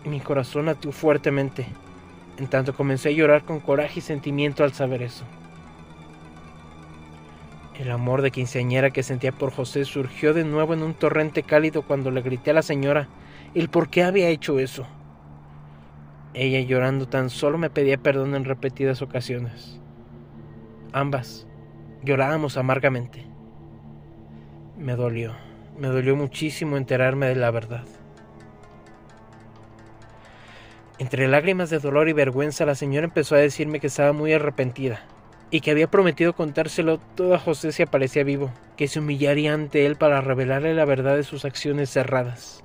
y 0.05 0.09
mi 0.09 0.19
corazón 0.19 0.67
latió 0.67 0.91
fuertemente, 0.91 1.67
en 2.37 2.47
tanto 2.47 2.75
comencé 2.75 3.09
a 3.09 3.13
llorar 3.13 3.43
con 3.43 3.59
coraje 3.59 3.99
y 3.99 4.01
sentimiento 4.01 4.63
al 4.63 4.73
saber 4.73 5.01
eso. 5.01 5.25
El 7.79 7.91
amor 7.91 8.21
de 8.21 8.31
quinceañera 8.31 8.91
que 8.91 9.03
sentía 9.03 9.31
por 9.31 9.51
José 9.51 9.83
surgió 9.83 10.33
de 10.33 10.45
nuevo 10.45 10.73
en 10.73 10.83
un 10.83 10.93
torrente 10.93 11.43
cálido 11.43 11.81
cuando 11.81 12.09
le 12.09 12.21
grité 12.21 12.51
a 12.51 12.55
la 12.55 12.61
señora 12.61 13.09
el 13.53 13.69
por 13.69 13.89
qué 13.89 14.03
había 14.03 14.29
hecho 14.29 14.59
eso. 14.59 14.87
Ella 16.33 16.59
llorando 16.61 17.07
tan 17.07 17.29
solo 17.29 17.57
me 17.57 17.69
pedía 17.69 17.97
perdón 17.97 18.35
en 18.35 18.45
repetidas 18.45 19.01
ocasiones. 19.01 19.79
Ambas 20.93 21.47
llorábamos 22.03 22.55
amargamente. 22.57 23.25
Me 24.77 24.95
dolió, 24.95 25.33
me 25.77 25.87
dolió 25.87 26.15
muchísimo 26.15 26.77
enterarme 26.77 27.27
de 27.27 27.35
la 27.35 27.51
verdad. 27.51 27.85
Entre 30.97 31.27
lágrimas 31.27 31.69
de 31.69 31.79
dolor 31.79 32.08
y 32.08 32.13
vergüenza, 32.13 32.65
la 32.65 32.73
señora 32.73 33.05
empezó 33.05 33.36
a 33.36 33.39
decirme 33.39 33.81
que 33.81 33.88
estaba 33.88 34.13
muy 34.13 34.31
arrepentida 34.31 35.01
y 35.51 35.60
que 35.60 35.71
había 35.71 35.91
prometido 35.91 36.34
contárselo 36.34 36.99
todo 37.15 37.36
a 37.36 37.39
José 37.39 37.73
si 37.73 37.84
aparecía 37.84 38.23
vivo, 38.23 38.49
que 38.77 38.88
se 38.88 38.99
humillaría 38.99 39.53
ante 39.53 39.86
él 39.86 39.97
para 39.97 40.21
revelarle 40.21 40.73
la 40.73 40.86
verdad 40.86 41.17
de 41.17 41.23
sus 41.23 41.43
acciones 41.43 41.89
cerradas, 41.89 42.63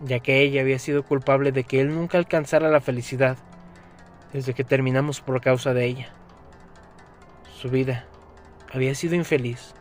ya 0.00 0.18
que 0.18 0.40
ella 0.40 0.62
había 0.62 0.80
sido 0.80 1.04
culpable 1.04 1.52
de 1.52 1.62
que 1.62 1.80
él 1.80 1.94
nunca 1.94 2.18
alcanzara 2.18 2.68
la 2.70 2.80
felicidad 2.80 3.36
desde 4.32 4.52
que 4.52 4.64
terminamos 4.64 5.20
por 5.20 5.40
causa 5.40 5.72
de 5.74 5.84
ella. 5.84 6.08
Su 7.56 7.70
vida 7.70 8.04
había 8.72 8.96
sido 8.96 9.14
infeliz. 9.14 9.74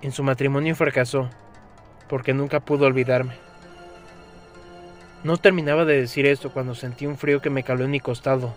En 0.00 0.12
su 0.12 0.22
matrimonio 0.22 0.74
fracasó 0.74 1.28
porque 2.08 2.32
nunca 2.32 2.60
pudo 2.60 2.86
olvidarme. 2.86 3.49
No 5.22 5.36
terminaba 5.36 5.84
de 5.84 6.00
decir 6.00 6.24
esto 6.24 6.50
cuando 6.50 6.74
sentí 6.74 7.06
un 7.06 7.18
frío 7.18 7.42
que 7.42 7.50
me 7.50 7.62
caló 7.62 7.84
en 7.84 7.90
mi 7.90 8.00
costado 8.00 8.54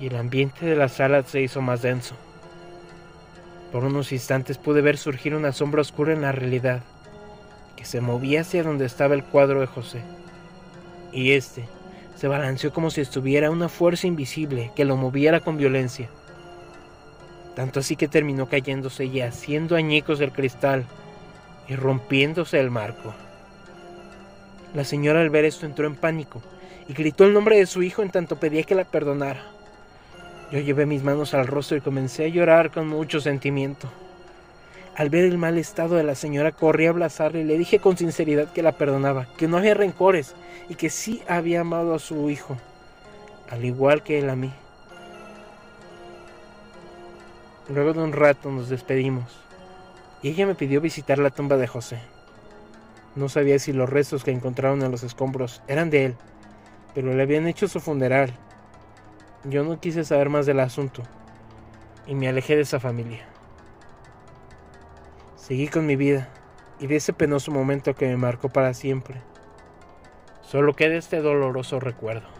y 0.00 0.06
el 0.08 0.16
ambiente 0.16 0.66
de 0.66 0.74
la 0.74 0.88
sala 0.88 1.22
se 1.22 1.42
hizo 1.42 1.60
más 1.60 1.82
denso. 1.82 2.16
Por 3.70 3.84
unos 3.84 4.10
instantes 4.10 4.58
pude 4.58 4.80
ver 4.80 4.96
surgir 4.96 5.34
una 5.34 5.52
sombra 5.52 5.82
oscura 5.82 6.12
en 6.12 6.22
la 6.22 6.32
realidad, 6.32 6.82
que 7.76 7.84
se 7.84 8.00
movía 8.00 8.40
hacia 8.40 8.64
donde 8.64 8.86
estaba 8.86 9.14
el 9.14 9.22
cuadro 9.22 9.60
de 9.60 9.66
José. 9.66 10.02
Y 11.12 11.32
este 11.32 11.68
se 12.16 12.26
balanceó 12.26 12.72
como 12.72 12.90
si 12.90 13.00
estuviera 13.00 13.50
una 13.50 13.68
fuerza 13.68 14.08
invisible 14.08 14.72
que 14.74 14.84
lo 14.84 14.96
moviera 14.96 15.38
con 15.38 15.56
violencia. 15.56 16.08
Tanto 17.54 17.78
así 17.78 17.94
que 17.94 18.08
terminó 18.08 18.48
cayéndose 18.48 19.04
y 19.04 19.20
haciendo 19.20 19.76
añicos 19.76 20.18
del 20.18 20.32
cristal 20.32 20.84
y 21.68 21.76
rompiéndose 21.76 22.58
el 22.58 22.70
marco. 22.70 23.14
La 24.74 24.84
señora 24.84 25.20
al 25.20 25.30
ver 25.30 25.44
esto 25.44 25.66
entró 25.66 25.86
en 25.86 25.96
pánico 25.96 26.40
y 26.86 26.92
gritó 26.92 27.24
el 27.24 27.32
nombre 27.32 27.56
de 27.56 27.66
su 27.66 27.82
hijo 27.82 28.02
en 28.02 28.10
tanto 28.10 28.36
pedía 28.36 28.62
que 28.62 28.74
la 28.74 28.84
perdonara. 28.84 29.44
Yo 30.52 30.60
llevé 30.60 30.86
mis 30.86 31.02
manos 31.02 31.34
al 31.34 31.46
rostro 31.46 31.76
y 31.76 31.80
comencé 31.80 32.24
a 32.24 32.28
llorar 32.28 32.70
con 32.70 32.88
mucho 32.88 33.20
sentimiento. 33.20 33.88
Al 34.96 35.08
ver 35.08 35.24
el 35.24 35.38
mal 35.38 35.58
estado 35.58 35.96
de 35.96 36.02
la 36.02 36.14
señora 36.14 36.52
corrí 36.52 36.86
a 36.86 36.90
abrazarle 36.90 37.40
y 37.40 37.44
le 37.44 37.58
dije 37.58 37.78
con 37.78 37.96
sinceridad 37.96 38.52
que 38.52 38.62
la 38.62 38.72
perdonaba, 38.72 39.26
que 39.36 39.48
no 39.48 39.56
había 39.56 39.74
rencores 39.74 40.34
y 40.68 40.74
que 40.74 40.90
sí 40.90 41.22
había 41.28 41.62
amado 41.62 41.94
a 41.94 41.98
su 41.98 42.30
hijo, 42.30 42.56
al 43.48 43.64
igual 43.64 44.02
que 44.02 44.18
él 44.18 44.30
a 44.30 44.36
mí. 44.36 44.52
Luego 47.68 47.92
de 47.92 48.00
un 48.00 48.12
rato 48.12 48.50
nos 48.50 48.68
despedimos 48.68 49.24
y 50.22 50.28
ella 50.28 50.46
me 50.46 50.54
pidió 50.54 50.80
visitar 50.80 51.18
la 51.18 51.30
tumba 51.30 51.56
de 51.56 51.66
José. 51.66 52.00
No 53.16 53.28
sabía 53.28 53.58
si 53.58 53.72
los 53.72 53.90
restos 53.90 54.24
que 54.24 54.30
encontraron 54.30 54.82
en 54.82 54.90
los 54.90 55.02
escombros 55.02 55.62
eran 55.66 55.90
de 55.90 56.06
él, 56.06 56.16
pero 56.94 57.12
le 57.12 57.22
habían 57.22 57.46
hecho 57.46 57.68
su 57.68 57.80
funeral. 57.80 58.32
Yo 59.44 59.64
no 59.64 59.80
quise 59.80 60.04
saber 60.04 60.28
más 60.28 60.46
del 60.46 60.60
asunto 60.60 61.02
y 62.06 62.14
me 62.14 62.28
alejé 62.28 62.56
de 62.56 62.62
esa 62.62 62.78
familia. 62.78 63.26
Seguí 65.36 65.68
con 65.68 65.86
mi 65.86 65.96
vida 65.96 66.28
y 66.78 66.86
de 66.86 66.96
ese 66.96 67.12
penoso 67.12 67.50
momento 67.50 67.94
que 67.94 68.06
me 68.06 68.16
marcó 68.16 68.48
para 68.48 68.74
siempre. 68.74 69.20
Solo 70.42 70.74
queda 70.74 70.94
este 70.94 71.20
doloroso 71.20 71.80
recuerdo. 71.80 72.39